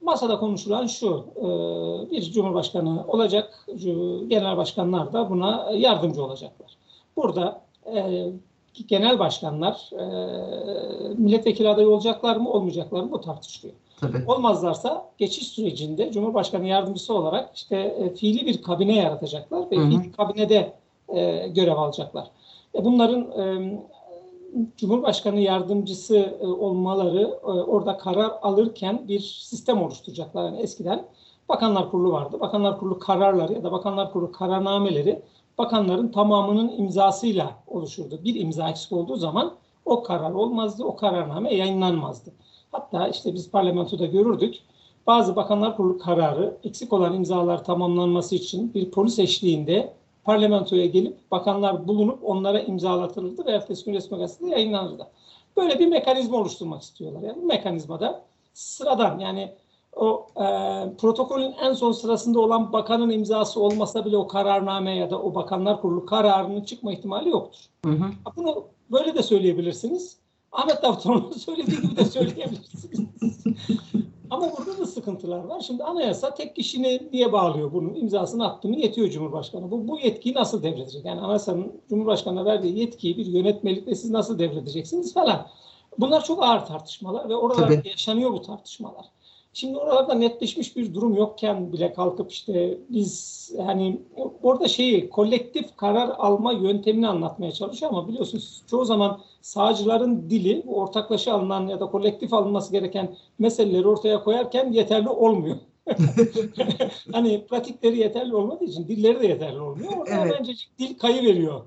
Masada 0.00 0.38
konuşulan 0.38 0.86
şu, 0.86 1.24
e, 1.36 1.44
bir 2.10 2.22
cumhurbaşkanı 2.22 3.06
olacak, 3.08 3.66
cu- 3.68 4.28
genel 4.28 4.56
başkanlar 4.56 5.12
da 5.12 5.30
buna 5.30 5.70
yardımcı 5.76 6.24
olacaklar. 6.24 6.76
Burada 7.16 7.60
e, 7.94 8.26
genel 8.88 9.18
başkanlar 9.18 9.90
e, 9.92 10.04
milletvekili 11.14 11.68
adayı 11.68 11.88
olacaklar 11.88 12.36
mı, 12.36 12.50
olmayacaklar 12.50 13.02
mı 13.02 13.12
bu 13.12 13.20
tartışılıyor. 13.20 13.74
Tabii. 14.00 14.24
Olmazlarsa 14.26 15.10
geçiş 15.18 15.48
sürecinde 15.48 16.12
Cumhurbaşkanı 16.12 16.66
yardımcısı 16.66 17.14
olarak 17.14 17.50
işte 17.54 17.76
e, 17.76 18.14
fiili 18.14 18.46
bir 18.46 18.62
kabine 18.62 18.96
yaratacaklar 18.96 19.70
ve 19.70 19.76
Hı 19.76 19.80
hı. 19.80 19.88
fiili 19.88 20.12
kabinede 20.12 20.72
e, 21.08 21.48
görev 21.48 21.76
alacaklar. 21.76 22.26
E, 22.74 22.84
bunların 22.84 23.20
e, 23.20 23.78
Cumhurbaşkanı 24.76 25.40
yardımcısı 25.40 26.16
e, 26.16 26.46
olmaları 26.46 27.20
e, 27.22 27.46
orada 27.46 27.96
karar 27.96 28.30
alırken 28.42 29.08
bir 29.08 29.20
sistem 29.20 29.82
oluşturacaklar. 29.82 30.44
Yani 30.44 30.60
eskiden 30.60 31.06
Bakanlar 31.48 31.90
Kurulu 31.90 32.12
vardı. 32.12 32.40
Bakanlar 32.40 32.78
Kurulu 32.78 32.98
kararları 32.98 33.52
ya 33.52 33.64
da 33.64 33.72
Bakanlar 33.72 34.12
Kurulu 34.12 34.32
kararnameleri 34.32 35.22
bakanların 35.58 36.08
tamamının 36.08 36.68
imzasıyla 36.78 37.50
oluşurdu. 37.66 38.20
Bir 38.24 38.34
imza 38.34 38.68
eksik 38.68 38.92
olduğu 38.92 39.16
zaman 39.16 39.54
o 39.84 40.02
karar 40.02 40.30
olmazdı, 40.30 40.84
o 40.84 40.96
kararname 40.96 41.54
yayınlanmazdı. 41.54 42.32
Hatta 42.72 43.08
işte 43.08 43.34
biz 43.34 43.50
parlamentoda 43.50 44.06
görürdük. 44.06 44.54
Bazı 45.06 45.36
Bakanlar 45.36 45.76
Kurulu 45.76 45.98
kararı 45.98 46.56
eksik 46.64 46.92
olan 46.92 47.14
imzalar 47.14 47.64
tamamlanması 47.64 48.34
için 48.34 48.74
bir 48.74 48.90
polis 48.90 49.18
eşliğinde 49.18 49.92
parlamentoya 50.24 50.86
gelip 50.86 51.30
bakanlar 51.30 51.88
bulunup 51.88 52.18
onlara 52.24 52.60
imzalatılırdı 52.60 53.46
ve 53.46 53.50
ertesi 53.50 53.84
gün 53.84 53.94
resmi 53.94 54.18
gazetede 54.18 54.50
yayınlanırdı. 54.50 55.06
Böyle 55.56 55.78
bir 55.78 55.86
mekanizma 55.86 56.36
oluşturmak 56.36 56.82
istiyorlar. 56.82 57.22
Yani 57.22 57.42
bu 57.42 57.46
mekanizmada 57.46 58.24
sıradan 58.54 59.18
yani 59.18 59.52
o 59.96 60.26
e, 60.36 60.44
protokolün 60.98 61.54
en 61.62 61.72
son 61.72 61.92
sırasında 61.92 62.40
olan 62.40 62.72
bakanın 62.72 63.10
imzası 63.10 63.60
olmasa 63.60 64.04
bile 64.04 64.16
o 64.16 64.28
kararname 64.28 64.96
ya 64.96 65.10
da 65.10 65.22
o 65.22 65.34
bakanlar 65.34 65.80
kurulu 65.80 66.06
kararının 66.06 66.60
çıkma 66.60 66.92
ihtimali 66.92 67.28
yoktur. 67.28 67.60
Hı 67.84 67.90
hı. 67.90 68.04
Bunu 68.36 68.64
böyle 68.92 69.14
de 69.14 69.22
söyleyebilirsiniz. 69.22 70.16
Ahmet 70.52 70.82
Davutoğlu'nun 70.82 71.32
söylediği 71.38 71.80
gibi 71.80 71.96
de 71.96 72.04
söyleyebilirsiniz. 72.04 73.00
Ama 74.34 74.52
burada 74.58 74.78
da 74.78 74.86
sıkıntılar 74.86 75.44
var. 75.44 75.60
Şimdi 75.60 75.84
anayasa 75.84 76.34
tek 76.34 76.56
kişini 76.56 77.08
niye 77.12 77.32
bağlıyor 77.32 77.72
bunun? 77.72 77.94
imzasını 77.94 78.46
attı 78.46 78.68
mı 78.68 78.76
yetiyor 78.76 79.08
Cumhurbaşkanı. 79.08 79.70
Bu, 79.70 79.88
bu 79.88 79.98
yetkiyi 79.98 80.34
nasıl 80.34 80.62
devredecek? 80.62 81.04
Yani 81.04 81.20
anayasanın 81.20 81.72
Cumhurbaşkanı'na 81.88 82.44
verdiği 82.44 82.78
yetkiyi 82.78 83.16
bir 83.16 83.26
yönetmelikle 83.26 83.94
siz 83.94 84.10
nasıl 84.10 84.38
devredeceksiniz 84.38 85.14
falan. 85.14 85.46
Bunlar 85.98 86.24
çok 86.24 86.42
ağır 86.42 86.66
tartışmalar 86.66 87.28
ve 87.28 87.36
oralarda 87.36 87.74
Tabii. 87.74 87.88
yaşanıyor 87.88 88.32
bu 88.32 88.42
tartışmalar. 88.42 89.06
Şimdi 89.54 89.78
oralarda 89.78 90.14
netleşmiş 90.14 90.76
bir 90.76 90.94
durum 90.94 91.14
yokken 91.14 91.72
bile 91.72 91.92
kalkıp 91.92 92.32
işte 92.32 92.78
biz 92.88 93.34
hani 93.66 94.00
orada 94.42 94.68
şeyi 94.68 95.10
kolektif 95.10 95.76
karar 95.76 96.08
alma 96.18 96.52
yöntemini 96.52 97.08
anlatmaya 97.08 97.52
çalışıyor 97.52 97.92
ama 97.92 98.08
biliyorsunuz 98.08 98.62
çoğu 98.66 98.84
zaman 98.84 99.20
sağcıların 99.40 100.30
dili 100.30 100.62
bu 100.66 100.76
ortaklaşa 100.76 101.34
alınan 101.34 101.68
ya 101.68 101.80
da 101.80 101.86
kolektif 101.86 102.32
alınması 102.32 102.72
gereken 102.72 103.16
meseleleri 103.38 103.88
ortaya 103.88 104.24
koyarken 104.24 104.72
yeterli 104.72 105.08
olmuyor. 105.08 105.56
hani 107.12 107.46
pratikleri 107.46 107.98
yeterli 107.98 108.34
olmadığı 108.34 108.64
için 108.64 108.88
dilleri 108.88 109.20
de 109.20 109.26
yeterli 109.26 109.60
olmuyor. 109.60 109.92
Orada 109.96 110.10
Evet. 110.22 110.34
bence 110.38 110.52
dil 110.78 110.98
kayı 110.98 111.22
veriyor. 111.22 111.60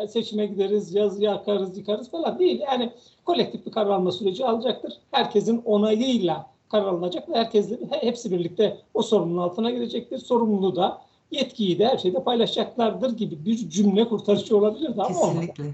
Ee, 0.00 0.08
seçime 0.08 0.46
gideriz, 0.46 0.94
yaz 0.94 1.20
yakarız, 1.20 1.78
yıkarız 1.78 2.10
falan 2.10 2.38
değil. 2.38 2.60
Yani 2.60 2.92
kolektif 3.24 3.66
bir 3.66 3.72
karar 3.72 3.90
alma 3.90 4.12
süreci 4.12 4.46
alacaktır. 4.46 4.92
Herkesin 5.10 5.62
onayıyla 5.64 6.55
karar 6.68 6.84
alınacak 6.86 7.28
ve 7.28 7.34
herkes 7.34 7.70
he- 7.70 8.02
hepsi 8.06 8.30
birlikte 8.30 8.76
o 8.94 9.02
sorumluluğun 9.02 9.42
altına 9.42 9.70
girecektir. 9.70 10.18
Sorumluluğu 10.18 10.76
da 10.76 10.98
yetkiyi 11.30 11.78
de 11.78 11.86
her 11.86 11.98
şeyde 11.98 12.22
paylaşacaklardır 12.24 13.16
gibi 13.16 13.44
bir 13.46 13.70
cümle 13.70 14.08
kurtarıcı 14.08 14.56
olabilirdi 14.56 15.02
ama 15.02 15.20
olmadı. 15.20 15.46
Kesinlikle. 15.46 15.64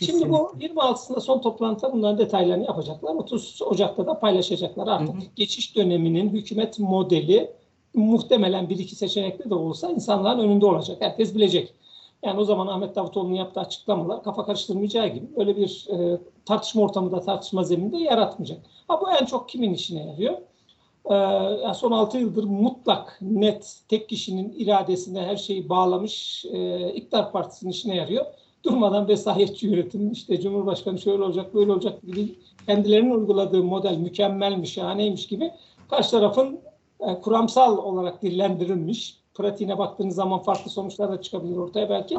Şimdi 0.00 0.30
bu 0.30 0.52
Kesinlikle. 0.52 0.80
26'sında 0.80 1.20
son 1.20 1.40
toplantıda 1.40 1.92
bunların 1.92 2.18
detaylarını 2.18 2.64
yapacaklar. 2.64 3.14
30 3.14 3.62
Ocak'ta 3.62 4.06
da 4.06 4.20
paylaşacaklar. 4.20 4.86
Artık 4.86 5.14
Hı 5.14 5.18
hı. 5.18 5.22
geçiş 5.36 5.76
döneminin 5.76 6.28
hükümet 6.28 6.78
modeli 6.78 7.50
muhtemelen 7.94 8.68
bir 8.68 8.78
iki 8.78 8.96
seçenekli 8.96 9.50
de 9.50 9.54
olsa 9.54 9.90
insanların 9.90 10.38
önünde 10.38 10.66
olacak. 10.66 10.96
Herkes 11.00 11.34
bilecek. 11.34 11.74
Yani 12.24 12.40
o 12.40 12.44
zaman 12.44 12.66
Ahmet 12.66 12.96
Davutoğlu'nun 12.96 13.34
yaptığı 13.34 13.60
açıklamalar 13.60 14.22
kafa 14.22 14.46
karıştırmayacağı 14.46 15.08
gibi 15.08 15.26
öyle 15.36 15.56
bir 15.56 15.86
e, 15.90 16.18
tartışma 16.44 16.82
ortamı 16.82 17.12
da 17.12 17.20
tartışma 17.20 17.64
zemininde 17.64 17.98
yaratmayacak. 17.98 18.58
Ha 18.88 19.00
bu 19.00 19.10
en 19.20 19.26
çok 19.26 19.48
kimin 19.48 19.74
işine 19.74 20.06
yarıyor? 20.06 20.34
Yani 21.10 21.74
son 21.74 21.92
6 21.92 22.18
yıldır 22.18 22.44
mutlak, 22.44 23.18
net, 23.20 23.76
tek 23.88 24.08
kişinin 24.08 24.54
iradesine 24.58 25.22
her 25.22 25.36
şeyi 25.36 25.68
bağlamış 25.68 26.44
e, 26.44 26.92
İktidar 26.94 27.32
Partisi'nin 27.32 27.70
işine 27.70 27.96
yarıyor. 27.96 28.26
Durmadan 28.64 29.08
vesayetçi 29.08 29.66
yönetim, 29.66 30.12
işte 30.12 30.40
Cumhurbaşkanı 30.40 30.98
şöyle 30.98 31.22
olacak, 31.22 31.54
böyle 31.54 31.72
olacak 31.72 32.02
gibi 32.02 32.34
kendilerinin 32.66 33.10
uyguladığı 33.10 33.62
model 33.62 33.96
mükemmelmiş, 33.96 34.72
şahaneymiş 34.72 35.26
gibi 35.26 35.50
karşı 35.90 36.10
tarafın 36.10 36.60
e, 37.00 37.20
kuramsal 37.20 37.78
olarak 37.78 38.22
dillendirilmiş, 38.22 39.23
pratiğine 39.34 39.78
baktığınız 39.78 40.14
zaman 40.14 40.42
farklı 40.42 40.70
sonuçlar 40.70 41.10
da 41.12 41.22
çıkabilir 41.22 41.56
ortaya 41.56 41.90
belki. 41.90 42.18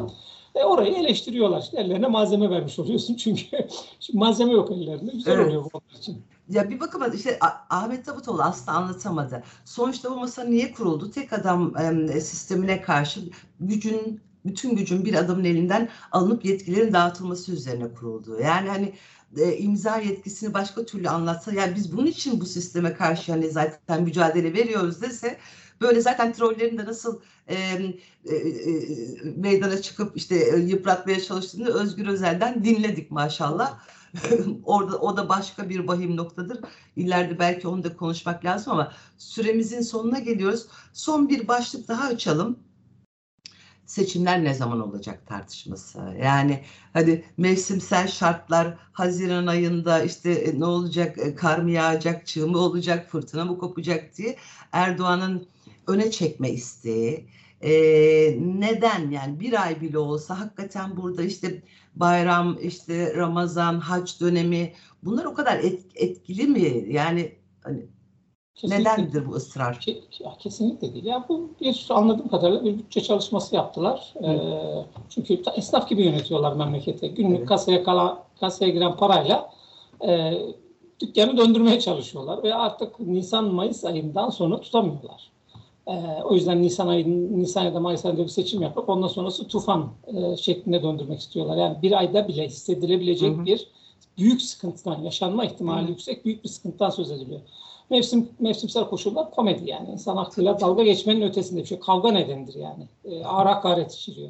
E, 0.56 0.64
orayı 0.64 0.96
eleştiriyorlar. 0.96 1.62
İşte 1.62 1.78
ellerine 1.82 2.08
malzeme 2.08 2.50
vermiş 2.50 2.80
oluyorsun 2.80 3.16
çünkü 3.24 3.68
malzeme 4.14 4.54
yok 4.54 4.72
ellerinde. 4.72 5.12
Güzel 5.12 5.34
Evet. 5.34 5.48
oluyor 5.48 5.64
bu 5.64 5.70
onlar 5.74 6.00
için. 6.00 6.24
Ya 6.50 6.70
bir 6.70 6.80
bakıma 6.80 7.08
işte 7.08 7.40
Ahmet 7.70 8.08
Davutoğlu 8.08 8.42
aslında 8.42 8.78
anlatamadı. 8.78 9.44
Sonuçta 9.66 10.12
bu 10.12 10.16
masa 10.16 10.44
niye 10.44 10.72
kuruldu? 10.72 11.12
Tek 11.12 11.34
adam 11.34 11.74
em, 11.78 12.08
sistemine 12.08 12.82
karşı 12.82 13.20
gücün 13.60 14.22
bütün 14.46 14.76
gücün 14.76 15.06
bir 15.06 15.14
adamın 15.14 15.44
elinden 15.44 15.90
alınıp 16.12 16.46
yetkilerin 16.46 16.94
dağıtılması 16.94 17.52
üzerine 17.52 17.94
kuruldu. 17.94 18.40
Yani 18.44 18.70
hani 18.70 18.94
e, 19.38 19.58
imza 19.58 19.98
yetkisini 19.98 20.54
başka 20.54 20.86
türlü 20.86 21.10
anlatsa 21.10 21.54
yani 21.54 21.76
biz 21.76 21.98
bunun 21.98 22.06
için 22.06 22.42
bu 22.42 22.46
sisteme 22.46 22.94
karşı 22.94 23.32
hani 23.32 23.50
zaten 23.50 24.04
mücadele 24.04 24.54
veriyoruz 24.54 25.02
dese 25.02 25.38
böyle 25.82 26.02
zaten 26.02 26.34
trollerin 26.34 26.78
de 26.78 26.86
nasıl 26.86 27.22
e, 27.48 27.56
e, 27.56 27.96
meydana 29.36 29.82
çıkıp 29.82 30.18
işte 30.18 30.36
yıpratmaya 30.58 31.22
çalıştığını 31.22 31.70
Özgür 31.70 32.08
Özel'den 32.08 32.64
dinledik 32.64 33.12
maşallah. 33.12 33.80
Orada 34.64 34.98
o 34.98 35.18
da 35.18 35.30
başka 35.30 35.70
bir 35.70 35.80
vahim 35.80 36.18
noktadır. 36.18 36.60
İleride 36.96 37.40
belki 37.40 37.68
onu 37.68 37.84
da 37.84 37.98
konuşmak 37.98 38.46
lazım 38.46 38.74
ama 38.74 38.92
süremizin 39.18 39.82
sonuna 39.82 40.20
geliyoruz. 40.20 40.68
Son 40.94 41.30
bir 41.30 41.48
başlık 41.48 41.88
daha 41.88 42.08
açalım. 42.08 42.60
Seçimler 43.86 44.44
ne 44.44 44.54
zaman 44.54 44.80
olacak 44.80 45.28
tartışması. 45.28 46.00
Yani 46.24 46.64
hadi 46.94 47.26
mevsimsel 47.38 48.08
şartlar 48.08 48.78
Haziran 48.92 49.48
ayında 49.48 50.04
işte 50.04 50.32
e, 50.32 50.60
ne 50.60 50.66
olacak 50.66 51.18
e, 51.18 51.36
kar 51.36 51.60
mı 51.60 51.72
yağacak, 51.72 52.28
çığ 52.28 52.48
mı 52.48 52.58
olacak, 52.58 53.10
fırtına 53.10 53.46
mı 53.46 53.58
kopacak 53.58 54.18
diye 54.18 54.38
Erdoğan'ın 54.72 55.48
öne 55.88 56.12
çekme 56.12 56.50
isteği. 56.50 57.26
E, 57.62 57.72
neden 58.40 59.12
yani 59.12 59.40
bir 59.40 59.64
ay 59.64 59.82
bile 59.82 59.98
olsa 60.00 60.40
hakikaten 60.40 60.98
burada 60.98 61.24
işte 61.24 61.62
bayram, 61.96 62.58
işte 62.62 63.16
Ramazan, 63.16 63.80
hac 63.80 64.22
dönemi 64.22 64.74
bunlar 65.04 65.26
o 65.26 65.34
kadar 65.34 65.60
et- 65.60 65.86
etkili 65.96 66.48
mi? 66.48 66.86
Yani 66.90 67.32
hani 67.64 67.86
Kesinlikle. 68.56 68.92
nedendir 68.92 69.26
bu 69.26 69.32
ısrar? 69.32 69.74
Ke- 69.74 70.24
ya 70.24 70.34
kesinlikle 70.40 70.94
değil. 70.94 71.06
Ya 71.06 71.26
bu 71.30 71.50
bir 71.62 71.88
anladığım 71.90 72.28
kadarıyla 72.28 72.64
bir 72.64 72.78
bütçe 72.78 73.02
çalışması 73.04 73.56
yaptılar. 73.56 74.14
Ee, 74.24 74.86
çünkü 75.10 75.42
esnaf 75.56 75.90
gibi 75.90 76.04
yönetiyorlar 76.04 76.54
memleketi. 76.56 77.10
Günlük 77.14 77.38
Evet. 77.38 77.48
kasaya 77.48 77.84
kala, 77.84 78.24
kasaya 78.40 78.72
giren 78.72 78.96
parayla 78.98 79.54
e, 80.08 80.34
dükkanı 81.00 81.38
döndürmeye 81.38 81.80
çalışıyorlar 81.80 82.44
ve 82.44 82.54
artık 82.56 83.00
Nisan 83.00 83.46
Mayıs 83.54 83.86
ayından 83.86 84.30
sonra 84.30 84.62
tutamıyorlar. 84.62 85.35
Ee, 85.88 86.24
o 86.24 86.34
yüzden 86.34 86.62
Nisan 86.62 86.88
ayının 86.88 87.40
Nisan 87.40 87.64
ya 87.64 87.74
da 87.74 87.80
Mayıs 87.80 88.06
ayında 88.06 88.24
bir 88.24 88.28
seçim 88.28 88.62
yapıp 88.62 88.90
ondan 88.90 89.08
sonrası 89.08 89.48
tufan 89.48 89.90
e, 90.08 90.38
şeklinde 90.38 90.84
döndürmek 90.84 91.20
istiyorlar. 91.20 91.58
Yani 91.58 91.82
bir 91.82 91.92
ayda 91.92 92.28
bile 92.28 92.48
hissedilebilecek 92.48 93.38
Hı 93.38 93.42
hı. 93.42 93.46
bir 93.46 93.68
büyük 94.18 94.42
sıkıntıdan, 94.42 95.02
yaşanma 95.02 95.46
ihtimali 95.46 95.86
Hı 95.86 95.90
yüksek 95.90 96.26
büyük 96.26 96.44
bir 96.44 96.50
sıkıntıdan 96.50 96.90
söz 96.90 97.12
ediliyor. 97.12 97.42
Mevsim 97.90 98.30
mevsimsel 98.40 98.86
koşullar 98.86 99.32
komedi 99.32 99.70
yani 99.70 99.90
insan 99.92 100.18
aklıyla 100.18 100.60
dalga 100.60 100.84
geçmenin 100.84 101.22
ötesinde 101.22 101.62
bir 101.62 101.66
şey. 101.66 101.80
Kavga 101.80 102.12
nedenidir 102.12 102.56
yani. 102.56 102.88
E, 103.06 103.26
ağır 103.26 103.46
hakaret 103.46 103.94
içeriyor. 103.94 104.30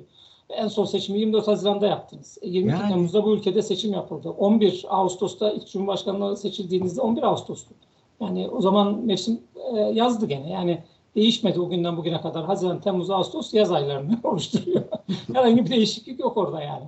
En 0.50 0.68
son 0.68 0.86
seçimi 0.86 1.20
24 1.20 1.48
Haziran'da 1.48 1.88
yaptınız. 1.88 2.38
22 2.44 2.82
yani. 2.82 2.90
Temmuz'da 2.90 3.26
bu 3.26 3.34
ülkede 3.34 3.62
seçim 3.62 3.94
yapıldı. 3.94 4.30
11 4.30 4.86
Ağustos'ta 4.90 5.52
ilk 5.52 5.68
Cumhurbaşkanlığı 5.68 6.38
seçildiğinizde 6.38 7.02
11 7.02 7.24
Ağustos'tu. 7.24 7.74
Yani 8.22 8.50
o 8.50 8.62
zaman 8.62 9.06
mevsim 9.06 9.42
e, 9.74 9.80
yazdı 9.80 10.26
gene. 10.26 10.50
Yani 10.50 10.84
değişmedi 11.16 11.60
o 11.60 11.70
günden 11.70 11.98
bugüne 11.98 12.22
kadar. 12.22 12.46
Haziran, 12.46 12.82
Temmuz, 12.82 13.10
Ağustos 13.10 13.54
yaz 13.54 13.72
aylarını 13.72 14.20
oluşturuyor. 14.24 14.84
Herhangi 15.34 15.66
bir 15.66 15.70
değişiklik 15.70 16.20
yok 16.20 16.38
orada 16.38 16.62
yani. 16.62 16.86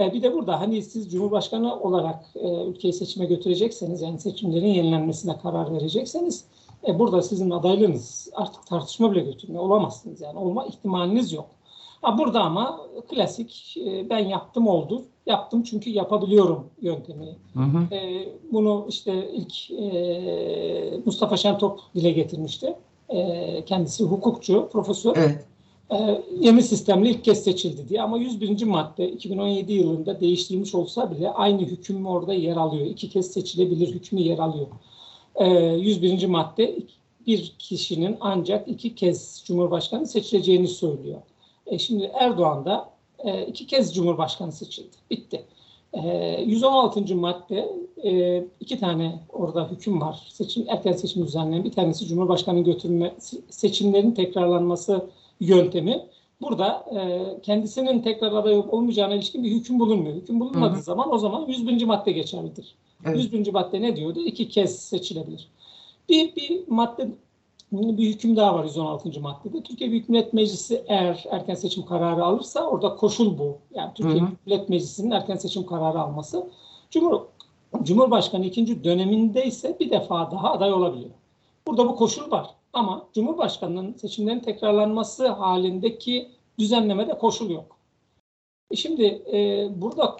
E, 0.00 0.12
bir 0.12 0.22
de 0.22 0.32
burada 0.32 0.60
hani 0.60 0.82
siz 0.82 1.12
Cumhurbaşkanı 1.12 1.80
olarak 1.80 2.24
e, 2.34 2.64
ülkeyi 2.64 2.92
seçime 2.92 3.26
götürecekseniz 3.26 4.02
yani 4.02 4.18
seçimlerin 4.18 4.66
yenilenmesine 4.66 5.38
karar 5.38 5.72
verecekseniz 5.72 6.44
e, 6.88 6.98
burada 6.98 7.22
sizin 7.22 7.50
adaylığınız 7.50 8.30
artık 8.34 8.66
tartışma 8.66 9.12
bile 9.12 9.20
götürmüyor. 9.20 9.62
Olamazsınız 9.62 10.20
yani. 10.20 10.38
Olma 10.38 10.66
ihtimaliniz 10.66 11.32
yok. 11.32 11.46
Ha, 12.02 12.18
burada 12.18 12.40
ama 12.40 12.80
klasik 13.08 13.76
e, 13.86 14.10
ben 14.10 14.18
yaptım 14.18 14.68
oldu. 14.68 15.02
Yaptım 15.26 15.62
çünkü 15.62 15.90
yapabiliyorum 15.90 16.66
yöntemi. 16.80 17.36
Hı 17.54 17.60
hı. 17.60 17.94
E, 17.94 18.28
bunu 18.52 18.86
işte 18.88 19.30
ilk 19.32 19.70
e, 19.70 21.00
Mustafa 21.04 21.36
Şentop 21.36 21.80
dile 21.94 22.10
getirmişti. 22.10 22.74
E, 23.08 23.64
kendisi 23.66 24.04
hukukçu, 24.04 24.68
profesör. 24.72 25.16
Evet. 25.16 25.44
E, 25.90 26.22
yeni 26.40 26.62
sistemle 26.62 27.10
ilk 27.10 27.24
kez 27.24 27.44
seçildi 27.44 27.88
diye. 27.88 28.02
Ama 28.02 28.18
101. 28.18 28.64
madde 28.64 29.08
2017 29.08 29.72
yılında 29.72 30.20
değiştirilmiş 30.20 30.74
olsa 30.74 31.10
bile 31.10 31.30
aynı 31.30 31.62
hüküm 31.62 32.06
orada 32.06 32.34
yer 32.34 32.56
alıyor. 32.56 32.86
İki 32.86 33.10
kez 33.10 33.32
seçilebilir 33.32 33.94
hükmü 33.94 34.20
yer 34.20 34.38
alıyor. 34.38 34.66
E, 35.36 35.46
101. 35.76 36.26
madde 36.26 36.76
bir 37.26 37.54
kişinin 37.58 38.16
ancak 38.20 38.68
iki 38.68 38.94
kez 38.94 39.42
Cumhurbaşkanı 39.46 40.06
seçileceğini 40.06 40.68
söylüyor. 40.68 41.20
E, 41.66 41.78
şimdi 41.78 42.10
Erdoğan 42.14 42.64
da 42.64 42.90
e, 43.18 43.46
iki 43.46 43.66
kez 43.66 43.94
Cumhurbaşkanı 43.94 44.52
seçildi. 44.52 44.96
Bitti. 45.10 45.44
E, 45.94 46.42
116. 46.46 47.16
madde 47.16 47.68
e, 48.04 48.44
iki 48.60 48.80
tane 48.80 49.18
orada 49.32 49.70
hüküm 49.70 50.00
var. 50.00 50.26
Seçim 50.28 50.64
erken 50.68 50.92
seçim 50.92 51.26
düzenleyen 51.26 51.64
bir 51.64 51.72
tanesi 51.72 52.06
Cumhurbaşkanı 52.06 52.60
götürme 52.60 53.14
seçimlerin 53.50 54.10
tekrarlanması 54.12 55.06
yöntemi. 55.40 56.06
Burada 56.42 56.84
e, 56.96 57.22
kendisinin 57.42 58.02
tekrar 58.02 58.32
aday 58.32 58.54
olmayacağına 58.54 59.14
ilişkin 59.14 59.44
bir 59.44 59.50
hüküm 59.50 59.80
bulunmuyor. 59.80 60.16
Hüküm 60.16 60.40
bulunmadığı 60.40 60.74
hı 60.74 60.78
hı. 60.78 60.82
zaman 60.82 61.12
o 61.12 61.18
zaman 61.18 61.46
101. 61.46 61.84
madde 61.84 62.12
geçerlidir. 62.12 62.74
Evet. 63.06 63.16
101. 63.16 63.52
madde 63.52 63.82
ne 63.82 63.96
diyordu? 63.96 64.20
İki 64.20 64.48
kez 64.48 64.78
seçilebilir. 64.78 65.48
Bir, 66.08 66.36
bir 66.36 66.68
madde 66.68 67.08
bir 67.78 68.14
hüküm 68.14 68.36
daha 68.36 68.54
var 68.54 68.64
116. 68.64 69.20
maddede. 69.20 69.62
Türkiye 69.62 69.90
Büyük 69.90 70.08
Millet 70.08 70.32
Meclisi 70.32 70.84
eğer 70.86 71.24
erken 71.30 71.54
seçim 71.54 71.86
kararı 71.86 72.24
alırsa 72.24 72.66
orada 72.66 72.96
koşul 72.96 73.38
bu. 73.38 73.58
Yani 73.74 73.90
Türkiye 73.94 74.14
hı 74.14 74.18
hı. 74.18 74.26
Büyük 74.26 74.46
Millet 74.46 74.68
Meclisi'nin 74.68 75.10
erken 75.10 75.36
seçim 75.36 75.66
kararı 75.66 76.00
alması. 76.00 76.46
Cumhur, 76.90 77.20
Cumhurbaşkanı 77.82 78.46
ikinci 78.46 78.84
döneminde 78.84 79.44
ise 79.44 79.76
bir 79.80 79.90
defa 79.90 80.30
daha 80.30 80.52
aday 80.52 80.72
olabiliyor. 80.72 81.10
Burada 81.66 81.88
bu 81.88 81.96
koşul 81.96 82.30
var. 82.30 82.50
Ama 82.72 83.06
Cumhurbaşkanı'nın 83.14 83.94
seçimlerin 83.94 84.40
tekrarlanması 84.40 85.28
halindeki 85.28 86.28
düzenlemede 86.58 87.18
koşul 87.18 87.50
yok. 87.50 87.76
E 88.70 88.76
şimdi 88.76 89.22
e, 89.32 89.68
burada 89.82 90.16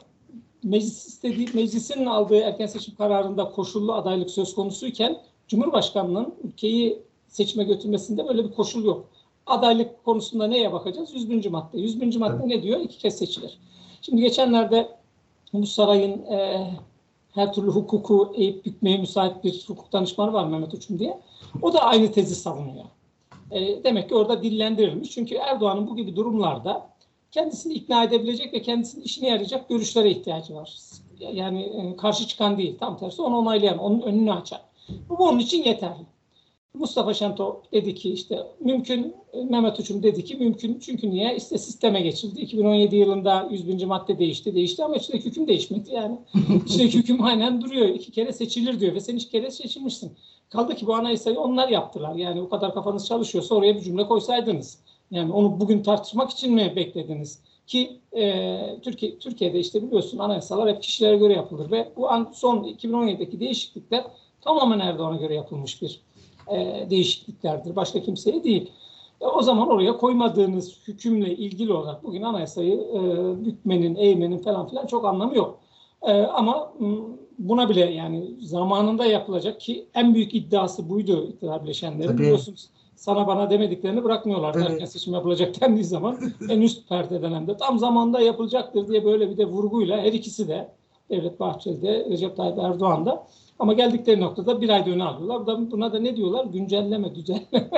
meclis 0.62 1.06
istediği, 1.06 1.48
meclisin 1.54 2.06
aldığı 2.06 2.40
erken 2.40 2.66
seçim 2.66 2.94
kararında 2.94 3.50
koşullu 3.50 3.92
adaylık 3.92 4.30
söz 4.30 4.54
konusuyken 4.54 5.18
Cumhurbaşkanı'nın 5.48 6.34
ülkeyi 6.44 7.02
seçime 7.34 7.64
götürmesinde 7.64 8.28
böyle 8.28 8.44
bir 8.44 8.52
koşul 8.52 8.84
yok. 8.84 9.08
Adaylık 9.46 10.04
konusunda 10.04 10.46
neye 10.46 10.72
bakacağız? 10.72 11.14
101. 11.14 11.46
madde. 11.50 11.78
101. 11.78 12.16
madde 12.16 12.36
evet. 12.36 12.46
ne 12.46 12.62
diyor? 12.62 12.80
İki 12.80 12.98
kez 12.98 13.18
seçilir. 13.18 13.58
Şimdi 14.02 14.22
geçenlerde 14.22 14.88
bu 15.52 15.66
sarayın 15.66 16.26
e, 16.26 16.66
her 17.32 17.52
türlü 17.52 17.70
hukuku 17.70 18.32
eğip 18.36 18.64
bükmeye 18.64 18.98
müsait 18.98 19.44
bir 19.44 19.64
hukuk 19.66 19.92
danışmanı 19.92 20.32
var 20.32 20.46
Mehmet 20.46 20.74
Uçum 20.74 20.98
diye. 20.98 21.20
O 21.62 21.72
da 21.72 21.80
aynı 21.80 22.12
tezi 22.12 22.34
savunuyor. 22.34 22.84
E, 23.50 23.84
demek 23.84 24.08
ki 24.08 24.14
orada 24.14 24.42
dillendirilmiş. 24.42 25.10
Çünkü 25.10 25.34
Erdoğan'ın 25.34 25.86
bu 25.86 25.96
gibi 25.96 26.16
durumlarda 26.16 26.88
kendisini 27.32 27.72
ikna 27.72 28.04
edebilecek 28.04 28.52
ve 28.52 28.62
kendisinin 28.62 29.04
işine 29.04 29.28
yarayacak 29.28 29.68
görüşlere 29.68 30.10
ihtiyacı 30.10 30.54
var. 30.54 30.78
Yani 31.32 31.62
e, 31.62 31.96
karşı 31.96 32.28
çıkan 32.28 32.58
değil, 32.58 32.78
tam 32.78 32.98
tersi 32.98 33.22
onu 33.22 33.38
onaylayan, 33.38 33.78
onun 33.78 34.00
önünü 34.00 34.32
açan. 34.32 34.60
Bu 35.08 35.14
onun 35.28 35.38
için 35.38 35.64
yeterli. 35.64 36.13
Mustafa 36.78 37.14
Şento 37.14 37.62
dedi 37.72 37.94
ki 37.94 38.12
işte 38.12 38.46
mümkün, 38.60 39.14
Mehmet 39.50 39.80
Uçum 39.80 40.02
dedi 40.02 40.24
ki 40.24 40.36
mümkün 40.36 40.78
çünkü 40.78 41.10
niye? 41.10 41.36
İşte 41.36 41.58
sisteme 41.58 42.00
geçildi. 42.00 42.40
2017 42.40 42.96
yılında 42.96 43.48
100. 43.50 43.84
madde 43.84 44.18
değişti, 44.18 44.54
değişti 44.54 44.84
ama 44.84 44.96
içindeki 44.96 45.24
hüküm 45.24 45.48
değişmedi 45.48 45.90
yani. 45.92 46.18
içindeki 46.66 46.98
hüküm 46.98 47.24
aynen 47.24 47.62
duruyor. 47.62 47.88
İki 47.88 48.12
kere 48.12 48.32
seçilir 48.32 48.80
diyor 48.80 48.94
ve 48.94 49.00
sen 49.00 49.16
iki 49.16 49.30
kere 49.30 49.50
seçilmişsin. 49.50 50.12
Kaldı 50.50 50.74
ki 50.74 50.86
bu 50.86 50.94
anayasayı 50.94 51.40
onlar 51.40 51.68
yaptılar. 51.68 52.14
Yani 52.14 52.42
o 52.42 52.48
kadar 52.48 52.74
kafanız 52.74 53.06
çalışıyorsa 53.06 53.54
oraya 53.54 53.74
bir 53.74 53.80
cümle 53.80 54.06
koysaydınız. 54.06 54.78
Yani 55.10 55.32
onu 55.32 55.60
bugün 55.60 55.82
tartışmak 55.82 56.30
için 56.30 56.54
mi 56.54 56.72
beklediniz? 56.76 57.38
Ki 57.66 58.00
e, 58.16 58.56
Türkiye 58.82 59.18
Türkiye'de 59.18 59.60
işte 59.60 59.82
biliyorsun 59.82 60.18
anayasalar 60.18 60.68
hep 60.68 60.82
kişilere 60.82 61.16
göre 61.16 61.32
yapılır 61.32 61.70
ve 61.70 61.88
bu 61.96 62.10
an, 62.10 62.32
son 62.34 62.64
2017'deki 62.64 63.40
değişiklikler 63.40 64.04
tamamen 64.40 64.78
Erdoğan'a 64.78 65.16
göre 65.16 65.34
yapılmış 65.34 65.82
bir 65.82 66.00
e, 66.52 66.86
değişikliklerdir. 66.90 67.76
Başka 67.76 68.02
kimseye 68.02 68.44
değil. 68.44 68.70
E, 69.20 69.26
o 69.26 69.42
zaman 69.42 69.68
oraya 69.68 69.96
koymadığınız 69.96 70.78
hükümle 70.88 71.36
ilgili 71.36 71.72
olarak 71.72 72.04
bugün 72.04 72.22
anayasayı 72.22 72.74
e, 72.74 73.00
bükmenin, 73.44 73.94
eğmenin 73.94 74.38
falan 74.38 74.68
filan 74.68 74.86
çok 74.86 75.04
anlamı 75.04 75.36
yok. 75.36 75.58
E, 76.02 76.12
ama 76.12 76.72
buna 77.38 77.68
bile 77.68 77.84
yani 77.84 78.30
zamanında 78.40 79.06
yapılacak 79.06 79.60
ki 79.60 79.86
en 79.94 80.14
büyük 80.14 80.34
iddiası 80.34 80.88
buydu 80.88 81.28
iktidar 81.28 81.64
bileşenlerin. 81.64 82.08
Tabii. 82.08 82.22
Biliyorsunuz 82.22 82.68
sana 82.96 83.26
bana 83.26 83.50
demediklerini 83.50 84.04
bırakmıyorlar. 84.04 84.54
Evet. 84.54 84.70
Erken 84.70 84.84
seçim 84.84 85.14
yapılacak 85.14 85.60
dendiği 85.60 85.84
zaman 85.84 86.18
en 86.50 86.60
üst 86.60 86.88
perdeden 86.88 87.32
hem 87.32 87.46
de 87.46 87.56
tam 87.56 87.78
zamanda 87.78 88.20
yapılacaktır 88.20 88.88
diye 88.88 89.04
böyle 89.04 89.30
bir 89.30 89.36
de 89.36 89.44
vurguyla 89.44 89.98
her 89.98 90.12
ikisi 90.12 90.48
de 90.48 90.68
Devlet 91.10 91.40
Bahçeli 91.40 91.82
de 91.82 92.06
Recep 92.10 92.36
Tayyip 92.36 92.58
Erdoğan 92.58 93.06
da 93.06 93.26
ama 93.58 93.72
geldikleri 93.72 94.20
noktada 94.20 94.60
bir 94.60 94.68
ay 94.68 94.90
öne 94.90 95.04
alıyorlar. 95.04 95.70
Buna 95.70 95.92
da 95.92 95.98
ne 95.98 96.16
diyorlar? 96.16 96.44
Güncelleme, 96.44 97.14
düzenleme. 97.14 97.46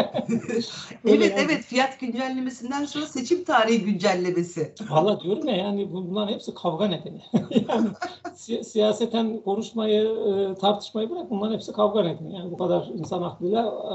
evet 1.04 1.30
yani. 1.30 1.34
evet 1.36 1.64
fiyat 1.64 2.00
güncellemesinden 2.00 2.84
sonra 2.84 3.06
seçim 3.06 3.44
tarihi 3.44 3.84
güncellemesi. 3.84 4.74
Valla 4.90 5.20
diyorum 5.20 5.48
ya 5.48 5.56
yani 5.56 5.92
bunların 5.92 6.32
hepsi 6.32 6.54
kavga 6.54 6.86
nedeni. 6.86 7.22
yani 7.68 7.88
si- 8.34 8.64
siyaseten 8.64 9.40
konuşmayı, 9.40 10.02
e, 10.02 10.54
tartışmayı 10.54 11.10
bırak 11.10 11.30
bunların 11.30 11.54
hepsi 11.54 11.72
kavga 11.72 12.02
nedeni. 12.02 12.34
Yani 12.34 12.50
bu 12.50 12.58
kadar 12.58 12.90
insan 12.98 13.22
aklıyla 13.22 13.66
e, 13.66 13.94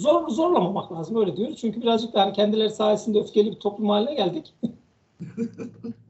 zor 0.00 0.28
zorlamamak 0.28 0.92
lazım 0.92 1.16
öyle 1.16 1.36
diyoruz. 1.36 1.56
Çünkü 1.60 1.82
birazcık 1.82 2.14
yani 2.14 2.32
kendileri 2.32 2.70
sayesinde 2.70 3.18
öfkeli 3.20 3.50
bir 3.50 3.60
toplum 3.60 3.88
haline 3.88 4.14
geldik. 4.14 4.54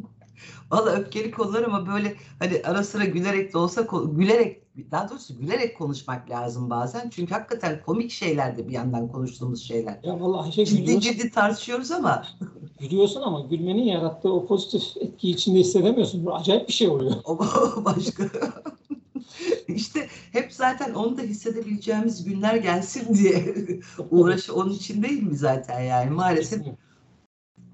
Valla 0.70 0.90
öfkeli 0.90 1.30
konular 1.30 1.62
ama 1.62 1.86
böyle 1.86 2.16
hani 2.38 2.62
ara 2.64 2.84
sıra 2.84 3.04
gülerek 3.04 3.52
de 3.52 3.58
olsa 3.58 3.86
gülerek 4.12 4.62
daha 4.90 5.10
doğrusu 5.10 5.38
gülerek 5.38 5.78
konuşmak 5.78 6.30
lazım 6.30 6.70
bazen. 6.70 7.10
Çünkü 7.10 7.34
hakikaten 7.34 7.82
komik 7.86 8.10
şeyler 8.10 8.56
de 8.56 8.68
bir 8.68 8.72
yandan 8.72 9.08
konuştuğumuz 9.08 9.62
şeyler. 9.62 10.00
Ya 10.02 10.20
vallahi 10.20 10.46
Ayşe 10.46 10.66
ciddi 10.66 11.00
ciddi 11.00 11.30
tartışıyoruz 11.30 11.90
ama. 11.90 12.26
Gülüyorsun 12.80 13.22
ama 13.22 13.40
gülmenin 13.40 13.82
yarattığı 13.82 14.32
o 14.32 14.46
pozitif 14.46 14.96
etkiyi 14.96 15.34
içinde 15.34 15.58
hissedemiyorsun. 15.58 16.26
Bu 16.26 16.34
acayip 16.34 16.68
bir 16.68 16.72
şey 16.72 16.88
oluyor. 16.88 17.12
O 17.24 17.38
başka. 17.84 18.30
İşte 19.68 20.08
hep 20.32 20.52
zaten 20.52 20.94
onu 20.94 21.18
da 21.18 21.22
hissedebileceğimiz 21.22 22.24
günler 22.24 22.54
gelsin 22.54 23.14
diye 23.14 23.54
uğraşı 24.10 24.54
onun 24.54 24.72
için 24.72 25.02
değil 25.02 25.22
mi 25.22 25.36
zaten 25.36 25.80
yani 25.80 26.10
maalesef. 26.10 26.62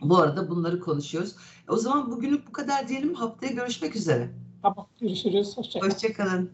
Bu 0.00 0.18
arada 0.18 0.50
bunları 0.50 0.80
konuşuyoruz. 0.80 1.36
O 1.68 1.76
zaman 1.76 2.10
bugünlük 2.12 2.48
bu 2.48 2.52
kadar 2.52 2.88
diyelim. 2.88 3.14
Haftaya 3.14 3.52
görüşmek 3.52 3.96
üzere. 3.96 4.28
Tamam, 4.62 4.86
görüşürüz. 5.00 5.56
Hoşçakalın. 5.56 5.90
Hoşçakalın. 5.90 6.50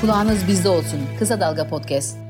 Kulağınız 0.00 0.48
bizde 0.48 0.68
olsun. 0.68 1.00
Kısa 1.18 1.40
Dalga 1.40 1.68
Podcast. 1.68 2.25